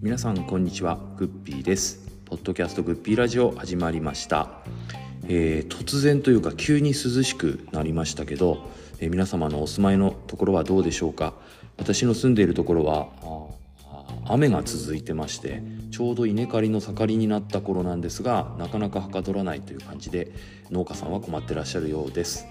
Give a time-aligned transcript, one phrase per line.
[0.00, 2.10] 皆さんこんにちはグッピーです。
[2.24, 4.48] ポッドキャストグッピーラジオ始まりました、
[5.28, 11.34] えー突然というか急に涼しくなりましたけど、えー皆様のお住まいのところはどうでしょうか。
[11.76, 13.08] 私の住んでいるところは
[14.26, 20.32] 雨が続いてましてちょうど稲刈りの盛りになった頃なんですがなかなかはかどらないという感じで
[20.70, 22.46] 農家さんは困ってらっしゃるようです、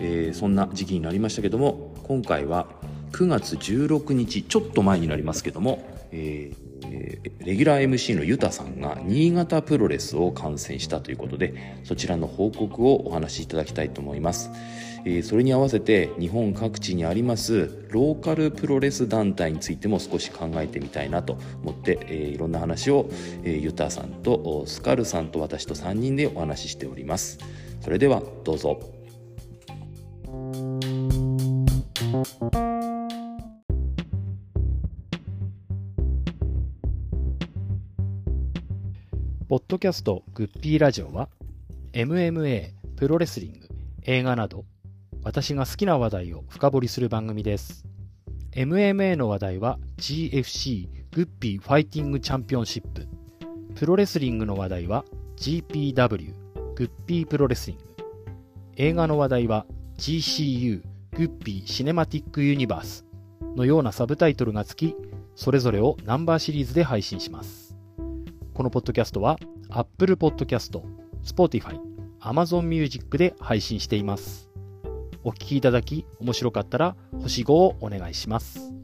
[0.00, 2.66] えーそんな時期になりましたけども今回は
[3.12, 6.68] 9月16日ちょっと前になりますけども、えー
[7.40, 14.50] レギュラー MC のユタさんが新潟プロレスを観戦したということでそちらの報告をお話しいただきたいと思います、
[15.04, 23.10] えーそれに合わせて日本各地にありますローカルプロレス団体についても少し考えてみたいなと思って、えーいろんな話を、
[23.42, 27.38] えユタさんとスカルさんと私と3人でお話ししております。
[27.80, 28.97] それではどうぞ。
[32.10, 32.22] ポ
[39.56, 41.28] ッドキャストグッピーラジオは
[41.92, 43.68] MMA、プロレスリング、
[44.04, 44.64] 映画など
[45.22, 47.84] 私が好きな話題を深掘りする番組です。
[48.52, 53.06] MMA の話題は GFC グッピー Fighting Championship。
[53.74, 55.04] プロレスリングの話題は
[55.36, 56.32] GPW
[56.74, 57.84] グッピープロレスリング。
[58.76, 59.66] 映画の話題は
[59.98, 63.06] GCU グッピーシネマティックユニバース
[63.56, 64.94] のようなサブタイトルがつき、
[65.34, 67.76] それぞれをナンバーシリーズで配信します。
[68.54, 69.38] このポッドキャストは
[69.70, 70.80] Apple Podcast、
[71.24, 71.78] Spotify、
[72.20, 74.48] Amazon Music で配信しています。
[75.24, 78.77] お聴きいただき面白かったら星5をお願いします。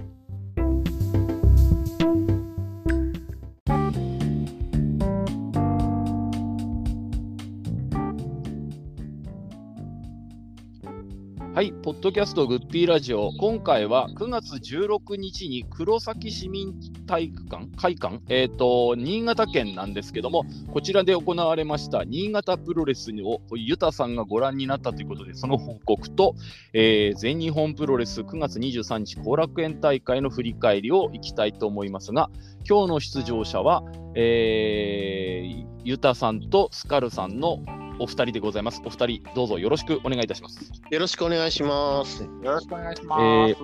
[11.55, 16.75] はい、ポッドキャストグッピーラジオ、今回は9月16日に黒崎市民
[17.07, 26.35] 体育館、会館、えっ、と、新潟県なんですけども、こちらで行われました新潟プロレスをユタさんがご覧になったということで、その報告と、
[26.73, 32.31] えー全日本プロレス9月23日後楽園大会の振り返りをいきたいと思いますが、
[32.69, 33.85] 今日の出場者は、
[34.17, 37.59] えーユタさんとスカルさんの
[37.99, 38.83] お二人でございます。
[38.85, 40.73] お二人、どうぞよろしくお願いいたします。
[40.91, 42.25] よろしくお願いします。
[42.25, 43.55] よろしくお願いします。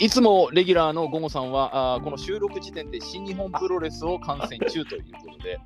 [0.00, 5.58] いいつもレギュラーのゴゴさんはあーこの収録時点で新日本プロレスを観戦中ということで、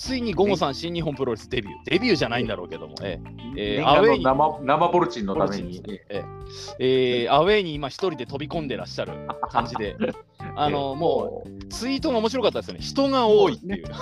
[0.00, 3.20] ついにゴゴさん新日本プロレスデビュー、デビューじゃないんだろうけども、え
[3.54, 3.82] え。
[3.82, 4.24] ーアウェイに。
[4.24, 5.82] 生生ボルチンのボために。
[5.86, 6.24] ええ。
[6.78, 9.12] えーアウェイに今一人で飛び込んでらっしゃる
[9.50, 9.96] 感じで、
[10.56, 13.84] あのもうツイートが面白かったですよね、人が多いっていう。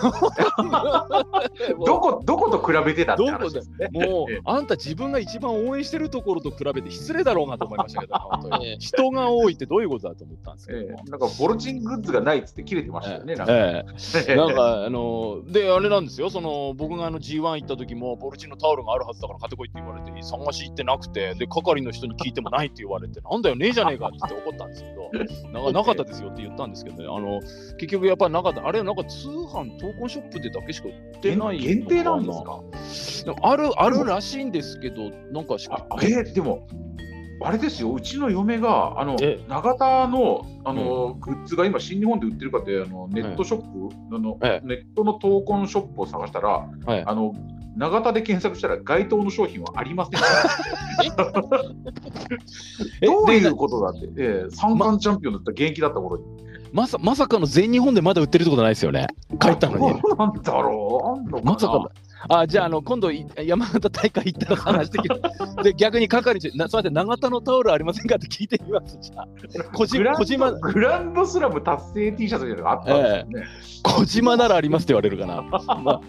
[1.84, 3.88] どこどこと比べてたって話ですね。
[3.92, 8.66] もうええ、あんた自分が一番応援してるところと比べて失礼だろうなと思いましたけど、本当に。
[8.69, 13.34] ええ人が多いってどういうことだと思ったんですけどなんかボルチングッズがないっつって切れてましたよね。
[13.34, 13.53] なんか。
[13.53, 13.84] え
[14.28, 14.37] え。
[14.37, 16.31] なんかあのであれなんですよ。
[16.31, 25.10] その僕があの G1 行った時もボルチンのタオルがあるはずだから買ってこいって言われて探し行ってなくてで係の人に聞いてもないって言われてなんだよねえじゃねえかって怒ったんですけど
[25.53, 27.04] ななかったですよって言ったんですけどね。
[27.04, 27.41] あの
[27.78, 28.66] 結局やっぱりなかった。
[28.66, 33.34] あれはなんか通販闘魂ショップでだけしか売ってない限定なんですか。
[33.43, 36.66] あるあるらしいんですけどなんかしあえでも
[37.41, 39.41] あれですようちの嫁があのえ。
[39.49, 47.04] 長田のあの、グッズが今新日本で売ってるかってあのネットショップ、あのえネットの闘魂ショップを探したらはい。
[47.04, 47.34] あの
[47.76, 50.21] 長田で検索したら該当の商品はありません
[53.06, 56.25] どういうことだって、ええ、三冠チャンピオンだった現役だった頃に。
[56.72, 59.06] まさまさかの全日本でまだ売ってるってことないですよね。
[59.41, 59.87] 帰ったのに。
[60.19, 61.44] なんだろう。
[61.44, 61.91] まさかの。
[62.28, 65.20] あじゃあ、あの今度い山形大会行ったら話してきて、
[65.62, 68.98] で逆に係長、なすみません、長田のタオルありませんかって聞いてみます。
[69.00, 73.46] じゃあ、小島グランド小島グランドスラム達成 T シャツみたいなのがあったんですよね。
[73.82, 75.42] 小島ならありますって言われるかな。
[75.42, 76.00] まあ、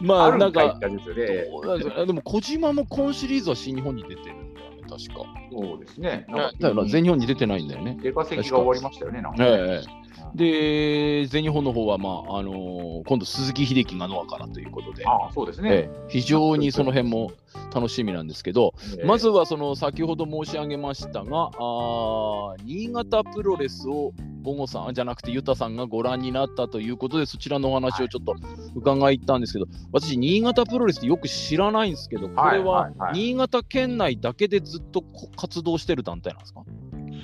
[0.00, 2.06] まあ、 なんかね。
[2.06, 4.45] でも小島も今シリーズは新日本に出てる
[4.88, 5.24] 確か。
[5.52, 6.26] そうですね。
[6.60, 7.98] だよな、全日本に出てないんだよね。
[8.02, 9.22] 出稼ぎが終わりましたよね。
[9.22, 15.70] なんかねええで、全日本の方は、まああのー今度、鈴木秀樹がノアからということで、ああ、そうですね。
[15.72, 17.32] ええ非常にその辺も
[17.74, 19.06] 楽しみなんですけど、ええ。
[19.06, 24.12] まずはその先ほど申し上げましたが、あー新潟プロレスを
[24.42, 28.34] ゴゴさんじゃなくてユタさんがご覧になったということで、そちらのお話をちょっと
[28.74, 33.12] 伺いたんですけど、私、新潟プロレスってよく知らないんですけど、これはいははいはい。
[33.14, 36.62] 新潟県内だけでずっとこ活動してる団体なんですか？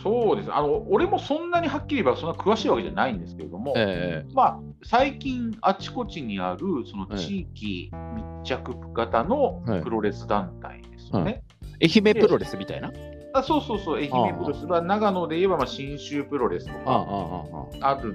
[0.03, 0.53] そうです。
[0.53, 9.83] あの、俺もそんなにはっきり言えばそんな詳しいわけじゃないんですけれども、えまあ、最近あちこちにあるその地域密着型のはい。
[9.83, 11.43] プロレス団体ですよね。
[11.81, 12.93] え愛媛プロレスみたいな、
[13.35, 14.67] あそうそうそう、愛媛プロレス。
[14.67, 18.15] は長野で言えば、まあ、信州プロレスとああかある、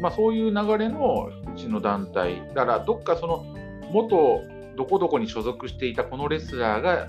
[0.00, 3.44] まあ、そういう流れのうちの団体、だからどっかその
[3.90, 4.42] 元
[4.76, 7.08] どこどこに所属していたこのレスラーが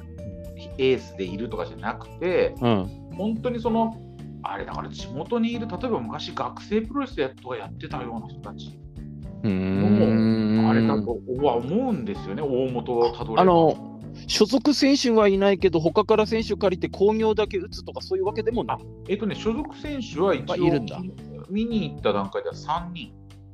[0.77, 2.85] エースでいるとかじゃなくて、うん。
[3.17, 3.95] 本当にその、
[4.47, 8.79] あれだから地元にいる、例えば昔学生プロレスやとかやってたような人たち。
[9.43, 10.69] うーん。
[10.69, 13.41] あれだとは思うんですよね、大元をたどれば。
[13.41, 13.91] あの
[14.27, 18.77] 所属選手はいないけど他から選手借りて興行だけ打つとかそういうわけでもない。
[19.09, 20.99] えっとね、所属選手は一応、あいるんだ。
[21.49, 23.11] 見に行った段階では3人。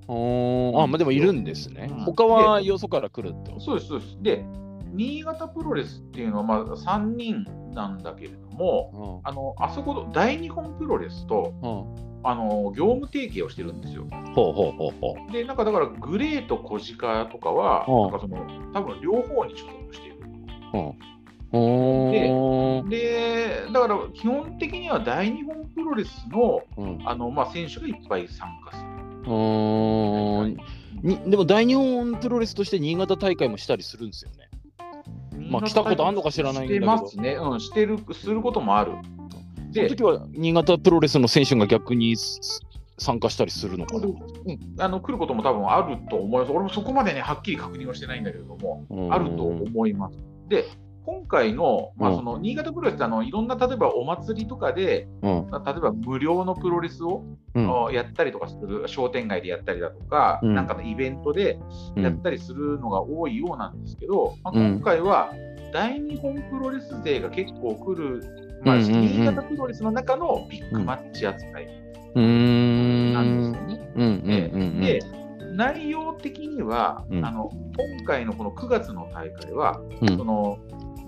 [0.07, 2.03] あまあでもいるんですね、うん。
[2.03, 4.17] 他はよそから来るってそうです、そうです。
[4.21, 4.45] で、
[4.93, 8.31] 新潟プロレスっていうのはまあ3人なんだけれ
[8.61, 11.95] ども、あのあそこの大日本プロレスとうん。
[11.95, 14.05] うんあの業務提携をしてるんですよ。
[14.35, 15.31] ほうほうほうほう。
[15.31, 18.01] で、なんかだからグレーと小鹿とかは、うん。
[18.03, 20.17] なんかその多分両方に所属している。
[21.51, 26.99] おーで、だから基本的には大日本プロレスのうん。
[27.05, 28.91] あの、まあ、選手がいっぱい参加する。
[31.01, 34.50] にでも大日本プロレスとして新潟大会もしたりするんですよね。
[35.51, 37.33] まあ来たことあんのか知らないんだけどしてますね。
[37.33, 38.93] うん、してる、することもある。
[39.71, 42.61] で、その時は新潟プロレスの選手が逆にす
[42.97, 44.05] 参加したりするのかな？
[44.05, 44.15] うん、
[44.79, 46.51] あの来ることも多分あると思います。
[46.51, 50.17] 俺もそこまでね、はっきり確認はしてないんだけれども、あると思います。
[50.49, 50.65] で、
[51.05, 52.15] 今回の、まあ、うん。
[52.17, 55.51] その新潟プロレスってあのいろんな例えばお祭りとかで、うん。
[55.51, 57.23] 例えば無料のプロレスを、
[57.55, 57.85] うん。
[57.87, 60.55] あやったりとかする、商店街でやったりだとか、うん。
[60.55, 61.59] なんかのイベントで
[61.95, 62.03] うん。
[62.03, 64.75] やったりするのが多いようなんですけど、まあ、うん。
[64.75, 65.33] 今回は
[65.73, 71.67] 大日本プロレス勢が結構来る、まあ、新潟プロレスの中のビッグマッチ扱い
[72.15, 73.91] なんですよね。
[73.95, 74.81] うん。
[74.81, 74.99] で、
[75.53, 77.25] 内容的には、うん。
[77.25, 77.49] あの
[77.97, 80.17] 今回のこの9月の大会は、うん。
[80.17, 80.57] その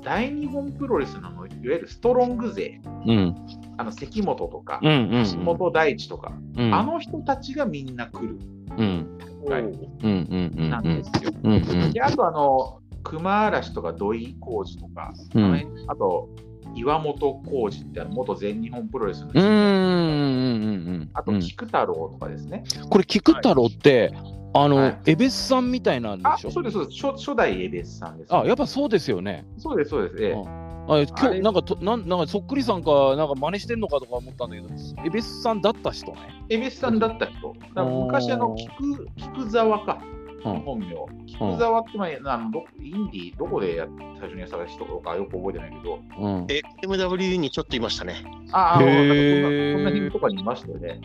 [0.04, 3.36] 大日本プロレスのいわゆるストロング勢、うん。
[3.78, 6.74] あの関本とか、うんうん橋本大地とか、うん。
[6.74, 8.38] あの人たちがみんな来る。
[8.78, 9.18] うん。
[9.46, 11.32] 大会うんうんうんなんですよ。
[11.44, 11.94] うんうん。
[11.94, 15.86] であとあの、熊嵐とか土井浩二とか、うん。
[15.88, 16.30] あと
[16.76, 22.64] 岩本浩二って元全日本プロレスの人、うんうんうんうんあとうん菊太郎とかですね。
[22.90, 24.14] これ菊太郎って
[24.54, 25.00] あのはい。
[25.08, 27.02] エベスさんみたいなんであ、しょそうです、そうです。
[27.08, 29.46] 初初代エベスさんです、あやっぱそうですよね。
[29.58, 30.24] そうです、そうです。
[30.24, 30.64] ええ。
[30.86, 34.68] あ今日なんかとなんなんかそっくりさんかなんか真似してんのかとか思ったんだけど
[35.06, 36.18] エベスさんだった人ね。
[36.50, 37.56] エベスさんだった人。
[38.04, 40.02] 昔あの菊、菊沢か、
[40.46, 40.60] うん。
[40.60, 40.88] 本名。
[41.26, 43.88] 菊沢って、まあ、あのどインディー、どこでや
[44.20, 46.46] 最初にやった人とかよく覚えてないけど、うん。
[46.50, 48.16] え MW にちょっといましたね。
[48.52, 49.74] ああ、へなんかー。
[49.74, 51.00] そんなそんな辺とかにいましたよね。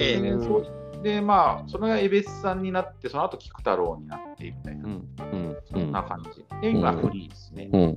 [0.00, 0.66] ええでそう
[1.02, 6.44] で、まあ、それがエベスさんになって、その後菊太郎になってみたいな、うんうんそんな感じ。
[6.60, 6.98] で、今、うん。
[6.98, 7.70] フリーですね。
[7.72, 7.94] うん。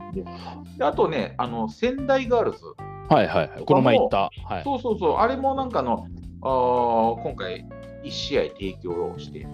[0.77, 2.57] であとね、あの仙台ガールズ、
[3.09, 3.49] はいはい。
[3.49, 4.29] はいこの前言った。
[4.45, 4.63] はい。
[4.63, 6.07] そうそうそう、あれもなんかあの、
[6.41, 7.65] あー今回、
[8.03, 9.47] 1試合提供をして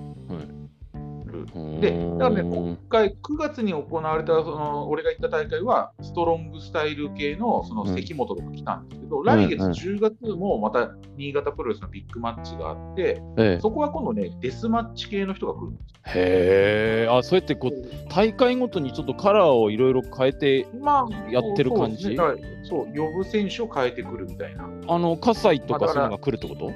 [1.40, 1.82] る。
[1.82, 13.60] で、だからね、今回9月に行われた、その俺が行った大会は、ストロングスタイル系のその関本とか来たんですけど、来月うん10月もまた新潟プロレスのビッグマッチがあって、ええ。
[13.62, 22.04] そこは今度ね、デスマッチ系の人が来るんですへえあそうやってこう大会ごとにちょっとカラーをいろいろ変えてまあ、やってる感じ？
[22.04, 22.16] そうですね。
[22.16, 24.64] だからそう、呼ぶ選手を変えてくるみたいな。
[24.64, 26.70] あの葛西とかそういうのが来るってこと？
[26.70, 26.72] あ、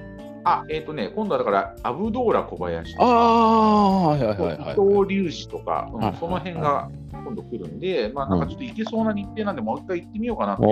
[0.69, 10.67] えっ、とね、今度はだから、アブドーラ小林とあか、あ伊藤隆二とか、うんはいその辺が今度来るんで、まあ、なんかちょっと行けそうな日程なんで、もう一回行ってみようかなってね。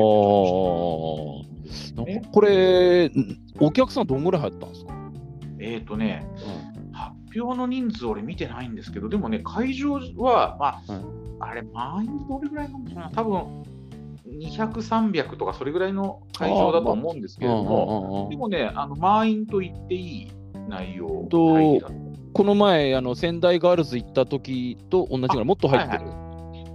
[2.33, 3.11] これん
[3.59, 4.93] お客さんどんぐらい入ったんですか、
[5.59, 6.25] えっ、とね、
[6.91, 13.63] 発表の人数、俺見てないんですけど、でもね、会場は、まあ、はいあれ、満員どれぐらいなのかな、多分
[14.31, 20.31] 200、300とか、それぐらいの会場だと思うんですけれども、でもね、あの満員と言っていい
[20.69, 21.93] 内容と会議だと。
[22.33, 26.03] この前あの仙台ガールズ行った時と同じぐらいもっと入ってる。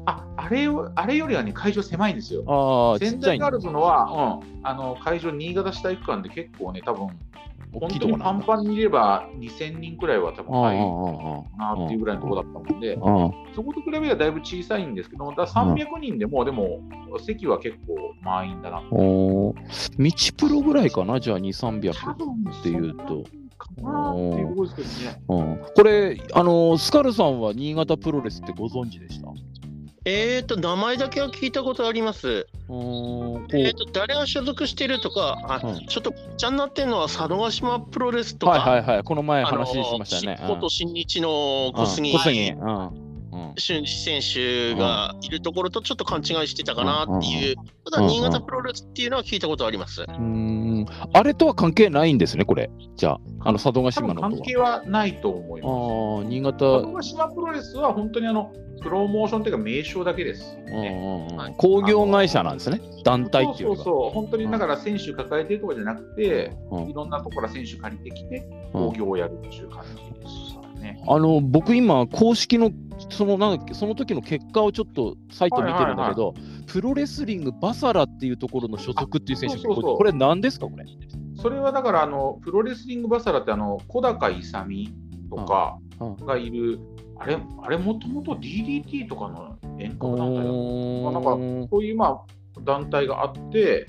[0.09, 2.45] ああれをあれよりはね、会場狭いんですよ。
[2.47, 7.11] あ仙台ガールズのは、うん、あの会場、新潟市体育館で結構ね、多分大
[7.81, 8.45] 本当にパンきいとこなんだ。
[8.47, 10.83] パンにいれば2000人くらいは多分入る
[11.59, 16.81] あなっていうぐらいのところだったので、あああそこと比べればだいぶ小さいんですけど、だから300人でも、でも
[17.25, 18.83] 席は結構満員だな。
[18.91, 20.35] おー。
[20.39, 21.21] 道プロぐらいかな？
[21.21, 23.25] じゃあ2、300多分っていうと。
[23.59, 25.23] かなっていうところですけどね。
[25.29, 25.75] うん。
[25.75, 29.29] これあのスカルさんは新潟プロレスってご存知でした？
[29.31, 29.35] う
[30.09, 32.47] えーと、名前だけは聞いたことあります。
[32.69, 35.87] えーと、誰が所属してるとか、あ、うん。
[35.87, 39.03] ちょっとちゃになってるのは佐渡島プロレスとか、はいはいはい。
[39.03, 40.39] この前話しましたね。
[40.43, 40.49] うん。
[40.49, 42.19] 元新日の小杉、うん。
[42.19, 42.51] 小杉。
[42.51, 43.06] うん
[43.59, 43.85] 選
[44.21, 47.57] 手がいるところとちょっと勘違いしてたかなっていう、
[47.91, 50.05] ただ新潟プロレスっていうのは聞いたことあります。
[50.07, 52.71] うんあれとは関係ないんですね、これ。
[52.97, 56.27] じゃあ、あの佐渡島の関係はないと思います。
[56.27, 58.53] あ新潟佐渡島プロレスは本当にあの
[58.83, 66.53] プロモーションというか名称だけです、ねはい、工業会社なんですね、団体っていうそうそうそう、本当にだから選手抱えてるとかじゃなくて、
[66.89, 70.56] いろんなところから選手借りてきて、工業をやるっていう感じです。
[70.81, 72.71] ね、あの僕今公式の
[73.11, 80.85] そのなんその時の結果をちょっとサイト見てるんだけど、はいはいはい、プロレスリングバサラっていうところの所属っていう選手これ何ですかこれ？
[81.37, 84.65] それはだからあのプロレスリングバサラってあの小高勇
[85.29, 85.79] とか
[86.25, 86.81] がいる、
[87.19, 93.87] あれあれもともと DDT とかの遠隔団体だったなんかこういうまあ団体があって、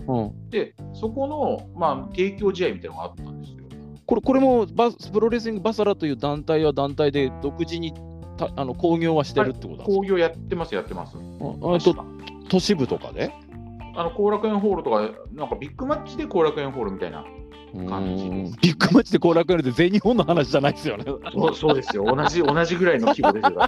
[0.50, 3.67] でそこの、まあ、提供試合みたいなのがあったんですよ。
[4.08, 7.94] これこれもバプロレスリングバサラという団体は団体で独自に
[8.38, 11.18] たあの興行はしてるってことですか、興行やってます、やってます。
[11.18, 11.20] あ
[11.80, 11.96] と
[12.50, 13.32] 都市部とかで？
[13.96, 15.02] あの後楽園ホールとか、
[15.34, 17.26] なんかビッグマッチで後楽園ホールみたいな
[17.74, 18.24] 感じ
[18.62, 21.04] ビッグマッチで後楽園で全日本の話じゃないですよね。
[21.06, 23.62] そうそうですよ、同じ同じぐらいの規模ですよ。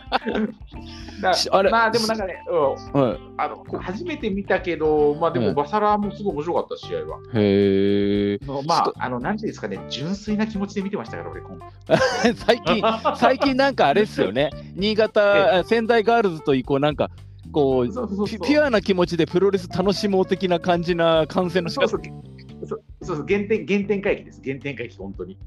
[1.58, 3.02] あれまあでもなんかね、うん。
[3.02, 7.20] はい、あの初めて見たけど、まあでもバサラもすごい面白かった、試合は。
[7.34, 8.40] へえ。
[8.66, 11.42] まあ、あの、なんていうんですかね、純粋な気持ちで見てましたから、俺、
[12.36, 12.84] 最近、
[13.18, 17.10] 最近なんかあれですよね、新潟、仙台ガールズといこう、なんか、
[17.52, 21.98] こうピュアな気持ちでプロレス楽しもう的な感じな観戦の仕方
[23.02, 24.42] そうそう原点原点回帰です。
[24.44, 25.38] 原点回帰本当に。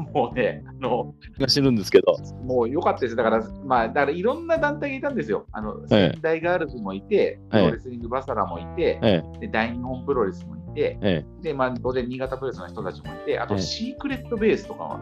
[0.14, 2.16] もうねあのが死ぬんですけど。
[2.44, 3.16] もう良かったです。
[3.16, 5.46] だからまあだからいろんな団体がいたんですよ。
[5.52, 8.98] あの、仙台ガールズもいて、プロレスリングバサラもいて、
[9.40, 14.98] で大日本プロレスもいて、でまあ当然新潟プロレスの人たちもいてあとシークレットベースとかは、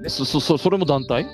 [0.00, 1.26] ね、そそそれも団体？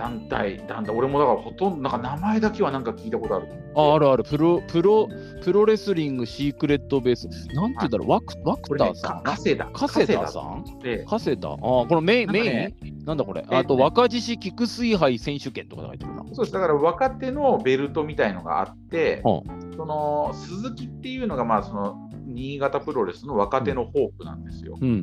[0.00, 3.48] 団体、団体、俺もだからほとんど、なんか名前だけはなんか聞いたことある。
[3.74, 5.08] ああるある、プロ、プロ、
[5.42, 7.28] プロレスリングシークレットベース。
[7.54, 9.22] なんて言うんだろう、ワクワクターさん？
[9.22, 9.66] 加瀬田。
[9.66, 10.64] 加瀬田さん？
[11.06, 11.48] 加瀬田。
[11.50, 13.04] ああ、このメイン、メイン？
[13.04, 13.44] なんだこれ。
[13.48, 16.24] あと、若獅子菊水杯選手権とか書いてるな。
[16.32, 19.44] そうです、だから若手のベルトみたいのがあって、そ
[19.84, 24.78] の鈴木っていうのが、まあ、その新潟プロレスの若手のホープなんですよ。
[24.80, 25.02] うん、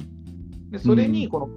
[0.72, 1.50] でそれにこの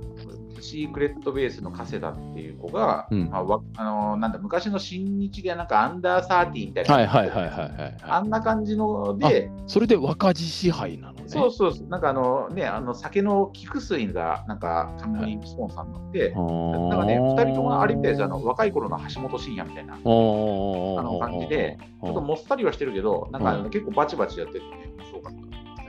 [0.61, 11.23] シークレットベースの加瀬田っていう子が、うん、まあ、あのなんだ昔の新日でなんかアンダーサーティーみたいな、はいはいはいはいはい、あんな感じので、それで若獅子杯なのね。
[11.27, 25.40] そうそうそう、なんかあのね、あの酒の菊水がなんか冠スポンサーになって、はい、なんかね、2人ともあれみたいですあの若い頃の橋本真也みたいなあの感じで、ちょっともっさりはしてるけど、なんか、結構バチバチやってて、面白かった。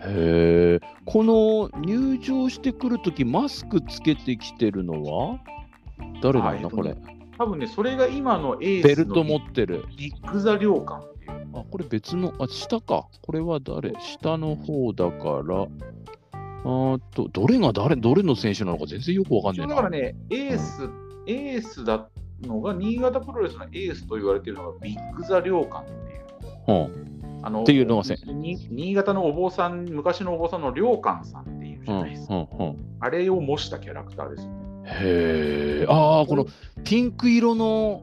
[0.04, 0.88] へえ。
[1.06, 5.40] この入場してくるとき、マスクつけてきてるのは？
[6.22, 6.96] 誰なんだ、これ。
[7.38, 9.86] 多分ね、それが今のエースベルト持ってる。
[9.98, 11.32] ビッグザ領館っていう。
[11.54, 13.08] あ、これ別の、あ、下か。
[13.22, 13.94] これは誰？
[14.00, 15.68] 下の方だから。
[16.64, 22.08] あと、どれが誰、どれの選手なのか全然よくわかんないだからね、エース、うん、エースだ
[22.42, 26.22] のが、新潟プロレスのエースと言われているのがビッグザ領館っていう。
[26.68, 26.74] う
[27.08, 34.52] んあのっていうの新潟のお坊さん、昔のお坊さんの良寛さんっていうじゃないですか、うんうんうん、あれを模したキャラクターですね。
[34.86, 36.46] へえ、ああ、この
[36.84, 38.02] ピンク色の、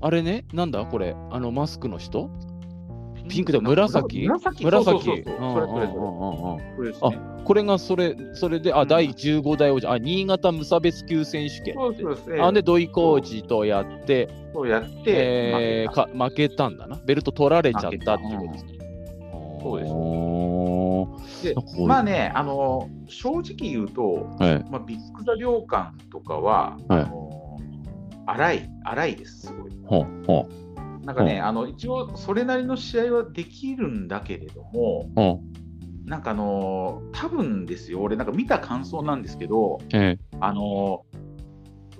[0.00, 0.84] あれね、なんだ？
[0.84, 2.30] これ、あのマスクの人？
[3.28, 4.26] ピンクで紫？
[4.26, 4.64] 紫？
[4.64, 5.24] 紫？
[7.00, 7.12] あ
[7.44, 11.74] これがそれ、それで、あ、第15代王者、あ、新潟無差別級選手権。
[11.74, 12.40] そうですね。
[12.40, 17.00] あで、土井浩二とやって、そうやって、えー、か負けたんだな。
[17.06, 18.78] ベルト取られちゃったっていうことですね。
[19.62, 21.54] そうです。
[21.54, 21.54] で
[21.86, 27.58] まあね、あの正直言うと、はい、まあ、ビッグ・ザ・領館とかは、はい、あの
[28.26, 29.72] 荒い、荒いです、すごい。
[29.86, 30.67] ほうほう
[31.04, 35.42] なんかね、あの一応それなりの試合はできるんだけれども、
[36.04, 39.78] なんかあの多分ですよ、俺なんか見た感想なんですけど、
[40.40, 41.04] あの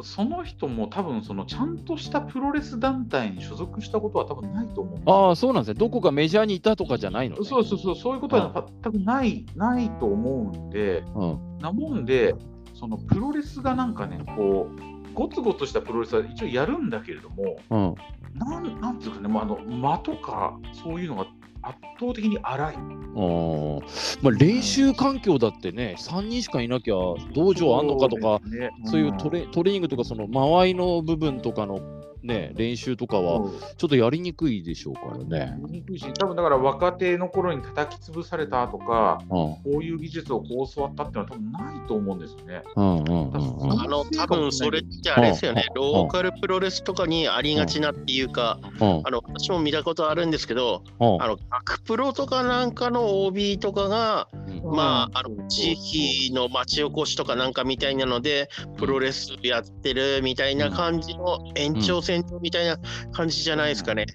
[0.02, 5.74] その人も多分そのちゃんとしたプロレス団体に所属したことは多分ないと思うああ、そうなんですね。
[5.74, 12.34] どこかメジャーにいたとかじゃないの、ね、そうそうそう、そういうことは全くない、ないと思うんで、うん、なもんで、
[12.74, 17.94] そのプロレスがなんかね、こう、ごつごつしたプロレスは一応やるんだけれども、うん、
[18.34, 21.26] なんなんていうかね、まあ、あの間とかそういうのが
[21.62, 22.76] 圧倒的に荒い。
[22.76, 23.80] あ
[24.22, 26.94] まあ、練習環境だってね、3人しかいなきゃ
[27.34, 28.40] 道場あんのかとか、
[28.84, 31.80] そう、ね,、いうトレトレーニングとか、その間合いの部分とかの
[32.22, 35.38] ね、練習とかはちょっとやりにくいでしょうからね。
[35.38, 42.62] やりにくいし、多分だから若手の頃に叩き潰されたとか、うん、こういう技術をこう教わったっていうのは多分ないと思うんですよね。
[42.76, 54.28] うんうんうんうん、あの多分それってあれですよね、ローカルプロレスとかにありがちなっていうか、あの私も見たことあるんですけど、あの学プロとかなんかの OB とかが、
[54.64, 62.78] まあ、あの地域の町おこしとかなんかみたいなので、プロレスやってるみたいな感じの延長線上みたいな
[63.12, 64.06] 感じじゃないですかね。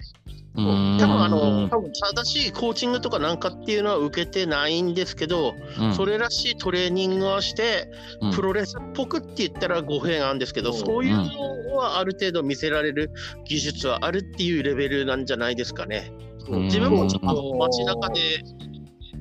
[0.56, 10.74] 多分あの多分正しいコーチングとかなんかっていうのは受けてないんですけど、うん、それらしいトレーニングをして、うん、プロレスっぽくって言ったら語弊あるんですけど、う。
[10.74, 13.10] ん、そういうのはある程度見せられる
[13.44, 16.12] 技術はあるっていうレベルなんじゃないですかね。
[16.48, 18.20] 自分もちょっと街中で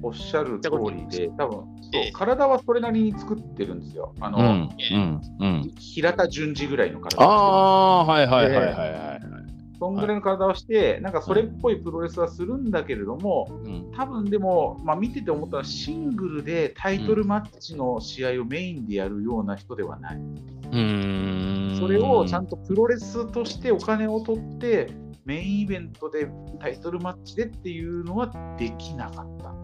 [0.04, 1.66] おっしゃる通りで、多分
[2.14, 4.14] 体はそれなりに作ってるんですよ。
[4.20, 9.34] あの、うんうん、平田淳二ぐらいの体ああ、はいはいはいはい、はい。
[9.80, 20.16] そんぐらいの体をして、なんかそれっぽいプロレスはするんだけれども、うん、多分でも、まあ、見てて思ったのは、シングルでタイトルマッチの試合をメインでやるような人ではない。
[20.16, 24.90] うんそれをちゃんとプロレスとしてお金を取って、
[25.26, 26.28] メインイベントで
[26.60, 29.63] タイトルマッチでっていうのはできなかった。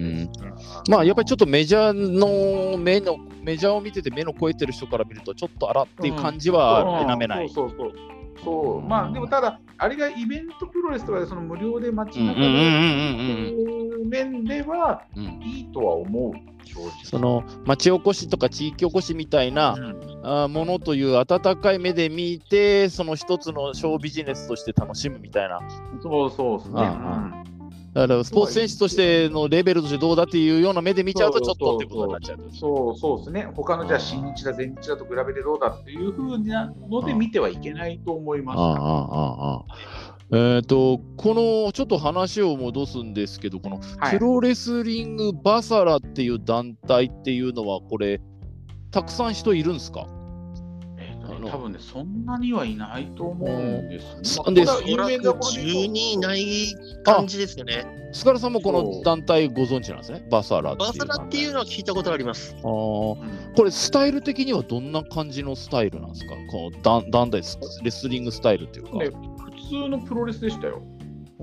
[0.00, 0.30] うん。
[0.88, 7.48] まあやっぱりちょっとメジャーの目のメジャーを見てて目の超えてる人から見るとちょっとあらっていう感じは否めない。
[7.50, 7.92] そうそうそう
[8.42, 8.82] そう。
[8.82, 16.32] まあでもただあれがイベントプロレスとかでその無料で街中でいう面ではいいとは思う。
[17.04, 25.58] その町おこしとか地域おこしみたいな、うん、あものという温かい目で見てその一つのショービジネスとして楽しむみたいな。
[26.02, 27.49] そうそうですね、うん
[27.92, 38.58] だからスポーツ選手としてのレベルとしてどうだっていうような目で見ちゃうと、ちょっとってことになっちゃうそうそうですね、他のじゃあ、新日だ、全日だと比べてどうだっていうふうなので見てはいけないと思います。
[38.58, 40.10] ああああ。
[40.32, 43.80] えーと、このちょっと話を戻すんですけど、この
[44.10, 48.20] プロレスリングバサラっていう団体っていうのは、これ、
[48.92, 50.06] たくさん人いるんですか？
[51.48, 54.54] 多分ね、そんなにはいないと思うんです、ね。
[54.54, 57.86] で、有名な10人いない感じですよね。
[58.12, 62.56] スカルさんもこの団体ご存知なんですね、バサラバサラっていうのは聞いたことあります。
[62.58, 63.16] あこ
[63.64, 66.34] れ、スタイル的にはどんな感じのスタイルなんですか？
[66.50, 67.42] この団団体、
[67.82, 68.98] レスリングスタイルっていうか。
[68.98, 70.82] ね、普通のプロレスでしたよ。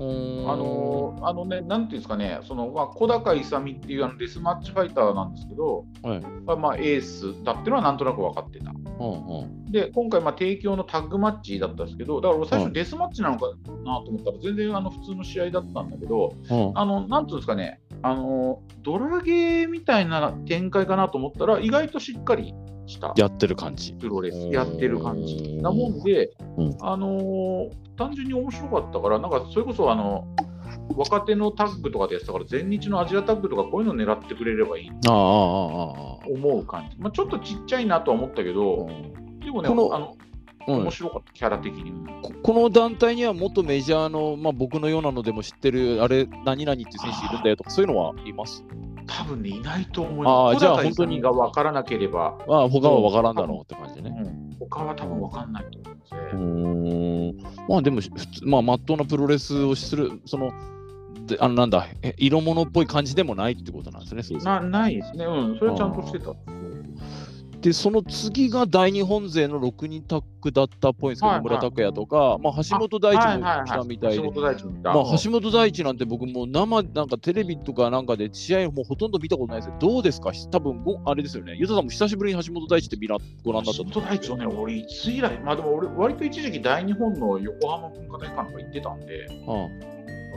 [0.00, 6.22] のあのね、なんていうんですかね、そのまあ、小高勇っていうあのデスマッチファイターなんですけど、はい、
[6.56, 8.70] まあ、エースだっていうのはなんとなく分かってた。
[8.70, 13.46] うんうん、で、今回、まあ、提供のタッグマッチだったんですけど、だから最初デスマッチなのか
[13.84, 22.54] なと思ったら、全然あの普通の試合だったんだけど、うん、あのなんていうんですかね、あのドラゲーみたいな展開かなと思ったら、意外としっかり
[22.86, 23.92] したやってる感じ。
[23.94, 30.26] プロレスやってる感じなもんで、うん、あのー、単純に面白かったから、なんかそれこそあの
[30.96, 36.96] 若手のタッグとかでやってたから、全日のアジアタッグとかこういうの狙ってくれればいいと思う感じ。
[36.98, 38.88] まあ、ちょっとちっちゃいなとは思ったけど、
[39.48, 40.16] でもね、あの
[40.66, 42.32] 面白かった、キャラ的にこ。
[42.42, 48.64] この団体には元メジャーの、まあ、僕のようなのでも知ってる、あれ、何々っていう選手いるんだよとか、そういうのはいます
[49.06, 50.56] 多分ね、いないと思います。
[50.56, 52.38] あじゃあ本当にが分からなければ。
[52.46, 54.14] ああ他は分からんだろうって感じね。
[54.14, 56.20] うん、他は多分分かんないと思いますね。
[56.34, 58.00] うんまあでも、
[58.44, 60.52] まあ、まっとうなプロレスをする、その、
[61.26, 61.86] であのなんだ、
[62.18, 64.22] 色物っぽい感じでもないってことなんですね。
[64.22, 65.24] そうなないですね。
[65.24, 66.34] うん、それはちゃんとしてた。
[67.60, 80.30] で、その次が大日本勢の6人タッグだったっぽいんですけど、はいはい、村拓哉とか、まあ、橋本大地も来たみたいで、橋本大地まあ、橋本大地なんて僕も生、なんかテレビとかなんかで試合もほとんど見たことないですけど、どうですか？
[80.52, 89.34] 多分ごあれですよね、ゆたさんも久しぶりに橋本大地って見らご覧になった橋本大地はね、俺、いつ以来、まあでも俺、割と一時期大日本の横浜文化大館とか行ってたんで、で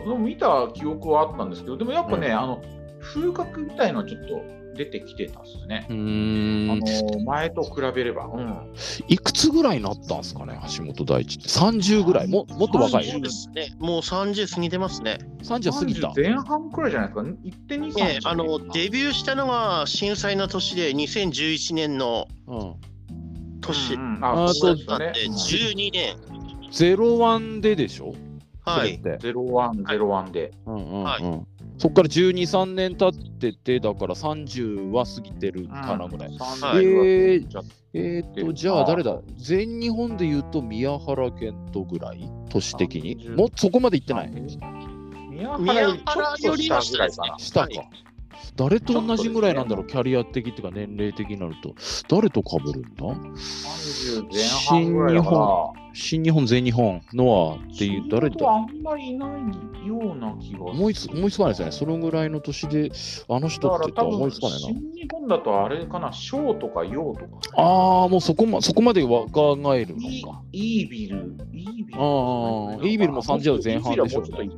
[0.06, 2.64] も見た記憶はあったんですけど、でもやっぱね、うん、あの
[3.00, 4.61] 風格みたいのはちょっと。
[4.76, 5.86] 出てきてたっすね。
[5.90, 8.74] あの前と比べれば、うん。
[9.08, 11.48] いくつぐらいになったんですかね、橋本大地って。
[11.48, 13.76] 30ぐらいももっと若いそうですね。
[13.80, 15.20] もう30過ぎてますね。
[15.44, 16.14] 30過ぎた。
[16.16, 17.76] 前半くらいじゃないですか。
[17.76, 22.28] 1.2、3、あのデビューしたのが震災の年で2011年の
[23.62, 23.96] 年。
[23.96, 25.14] うんうん、あそうですね。
[25.16, 26.18] 12年。
[26.72, 28.14] 01ででしょ？
[28.64, 29.00] はい。
[29.02, 29.20] 01、
[29.84, 30.52] 01で。
[30.66, 31.04] うんうんうん。
[31.04, 31.24] はい
[31.82, 36.30] そこから12、3年経ってて、だから30は過ぎてるかなぐらい。
[36.30, 37.62] うん、えー、
[37.94, 39.20] えー、と、じゃあ誰だ？
[39.36, 42.30] 全日本で言うと宮原健人ぐらい？
[42.52, 43.28] 都市的に？
[43.30, 44.30] もそこまで行ってない？
[45.58, 47.39] 宮原より下かな。
[47.39, 47.70] 下か。
[48.56, 51.74] 誰と同じぐらいなんだろう、キャリア的っていうか年齢的になると。
[52.10, 55.74] 誰と被るんだ ?30 前半ぐらいかな。
[55.94, 58.50] 新日本、全日本、ノアっていう、誰だ？
[58.50, 61.72] あんまりいないような気が思いつ思いつかないですね。
[61.72, 62.92] そのぐらいの年で、
[63.28, 64.68] あの人って言思いつかないな。
[64.68, 67.62] 新日本だとあれかな、ショーとかヨーとか。
[67.62, 69.28] ああ、もうそこまそこまで考
[69.76, 70.42] えるのか。
[70.54, 72.00] イービル、イービル。
[72.00, 74.50] ああ、イービルも30代前半でしょうね。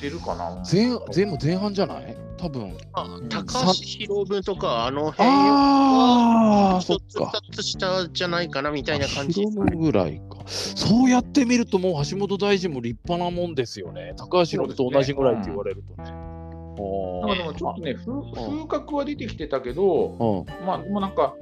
[0.00, 0.62] てるかな？
[0.70, 2.16] 前前も前半じゃない？
[2.36, 2.76] 多分。
[2.92, 9.40] あ、高橋宏夢とか、あの辺は、一つ二つ下じゃないかなみたいな感じ。
[9.42, 10.38] 宏夢ぐらいか。
[10.46, 14.14] そうやって見ると、もう橋本大臣も立派なもんですよね。
[14.16, 16.10] 高橋宏夢と同じぐらいって言われるとね。
[16.10, 21.34] なんかでもちょっとね、風格は出てきてたけど、まあ、でもなんか、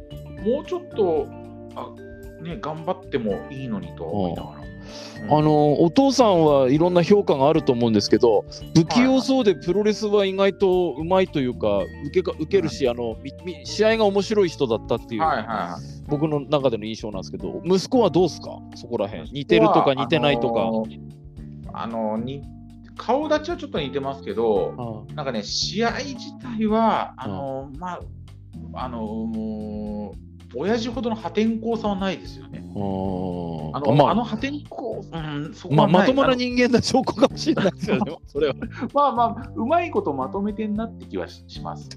[0.45, 1.27] もうちょっと、
[1.75, 1.91] あ
[2.43, 4.72] ね、頑張ってもいいのにと思いながら。
[5.29, 13.17] あのお父さんはいろんな評価があると思うんですけど不器用そうでプロレスは意外とうまいというか受け受けるし、あの
[13.65, 18.59] 試合が面白い人だったっていう、はいはい、僕の中での印象なんですけど息子はどうですか？
[18.75, 19.31] そこら辺。
[19.31, 20.71] 似てるとか似てないとか。
[21.75, 22.43] あのに
[22.97, 28.01] 顔立ちはちょっと似てますけど、なんかね試合自体はあの、まあ
[28.75, 32.63] あのもう親父ほどの破天荒さはないですよね。
[33.75, 38.55] あの,、まあ、あの破天荒、うん、そこまあ、まともな人間な証拠かもしれないですよね、 それは。
[38.93, 41.89] まあまあ、うまいことまとめてんなって気はします。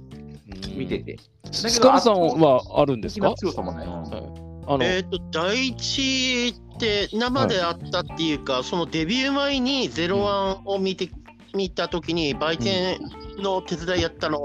[0.76, 1.18] 見てて。
[1.52, 3.34] スカルさんはあるんですか？
[3.36, 3.88] 強さもない。
[3.88, 4.84] あの。
[4.84, 11.10] えっ、と、第一って生であったっていうか、はい、そのデビュー前に「ゼロワンを見て、
[11.54, 13.00] 見たときに売店
[13.38, 14.41] の手伝いやったの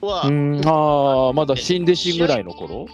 [0.00, 2.86] は、うん、ああまだ新弟子ぐらいの頃？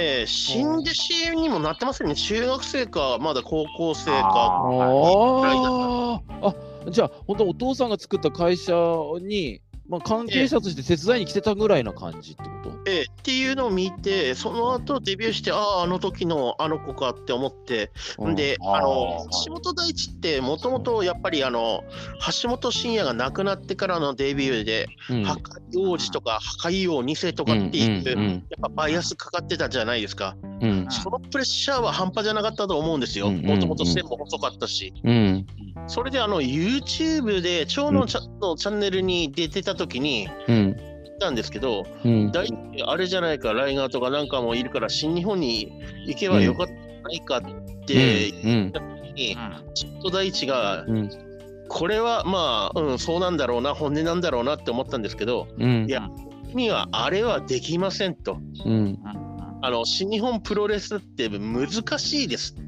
[0.00, 4.62] えー、新弟子にもなってますよね、中学生か、まだ高校生か。
[4.70, 6.54] ああ、
[6.88, 8.72] じゃあ、本当お父さんが作った会社
[9.20, 13.02] に、まあ、関係者として手伝いに来てたぐらいな感じってこと、ええ。
[13.04, 21.84] っていうのを見て、その後デビューして、ああ、あの時のあの子かって思って、うん、で、あの橋本大地って、もともとやっぱりあの
[22.42, 30.36] 橋本真也が亡くなってからのデビューで、うん、破壊王子とか破壊王2世とかっていう、うん、やっぱバイアスかかってたじゃないですか。
[30.60, 33.30] うん、そのプレッシャーは半端じゃなかったと思うんですよ。
[33.30, 34.92] もともと線も細かったし。
[35.86, 40.76] それであの YouTube で蝶のチャ,、のチャンネルに出てた時に、うん、
[41.18, 42.48] たんですけど、うん、大
[42.86, 45.72] あれじゃないか、ライガーとかなんかもいるから、新日本に
[46.06, 47.40] 行けばよかったないかっ
[47.86, 49.36] て言った時に、
[49.74, 50.84] ちょっと大地が、
[51.68, 56.08] これはまあ、うん、そうなんだろうな、本音なんだろうなって思ったんですけど、いや、
[56.54, 58.38] にはあれはできませんと。
[59.60, 62.54] あの新日本プロレスって難しいです。
[62.54, 62.67] って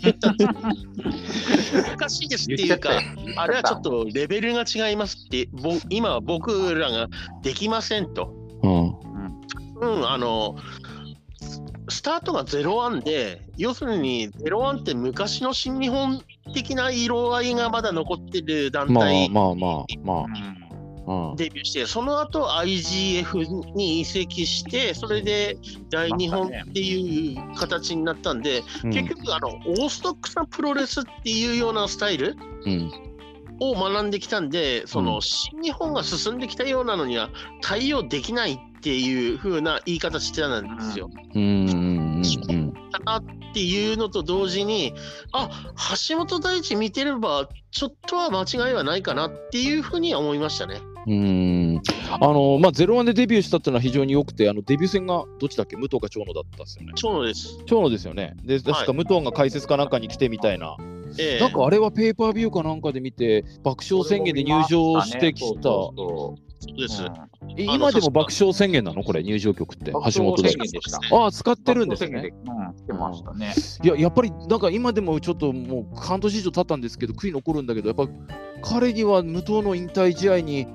[0.00, 2.90] 言ったんです難しいですっていうか、
[3.36, 7.08] あれはちょっとレベルが違いますって、ぼ今は僕らが
[7.42, 8.34] できませんと。
[8.62, 8.98] うん、
[9.80, 10.56] うん、あの、
[11.88, 16.22] スタートが01で、要するに01って昔の新日本
[16.54, 19.28] 的な色合いがまだ残ってる団体。
[19.30, 20.57] まあまあまあまあ。
[21.36, 25.56] デビューして、その後 IGF に移籍して、それで
[25.90, 32.36] 大日本っていう形になったんで、結局あの、オーストックさんプロレスっていうようなスタイル、
[33.60, 41.10] を学んできたんで、その新日本が進んできたようなのには対応できないっていう風な言い方してたんですよ。
[41.34, 42.22] うん。
[43.04, 44.94] なっていうのと同時に、
[45.32, 45.50] あ
[46.08, 50.80] 橋本大地見てれば、ちょっとは間違いはないかなっていうふうには思いましたね。
[51.08, 56.92] うんあのまあ、ゼロワンでデビューしたっていうのは非常に良くて、あのデビュー戦がどっちだっけ、武藤か長野だったんですよね。
[56.94, 57.58] 長野です。
[57.66, 58.36] 長野ですよね。
[58.44, 60.76] で、確か武藤が解説かなんかに来てみたいな。
[61.18, 65.62] ええ、なんかあれはペーパービューかなんかで見て、爆笑宣言で入場してきた。
[65.62, 67.04] そうです。
[67.56, 69.02] 今でも爆笑宣言なの？
[69.02, 69.92] これ、入場曲って。
[69.92, 70.50] 橋本で。
[71.12, 72.32] ああ、使ってるんですね。
[72.88, 73.54] うん、ましたね。
[73.82, 78.08] いや、やっぱり、なんか今でもちょっともう半年以上経ったんですけど、悔い残るんだけど、やっぱ
[78.60, 80.66] 彼には無党の引退試合に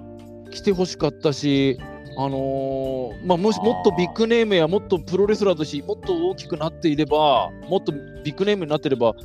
[0.54, 1.80] 来てほしかったし、
[2.18, 9.16] あのー、まあ、もしもっとビッグネームやもっとプロレスラーとしてもっと大きくなっていればもっとビッグネームになっていれば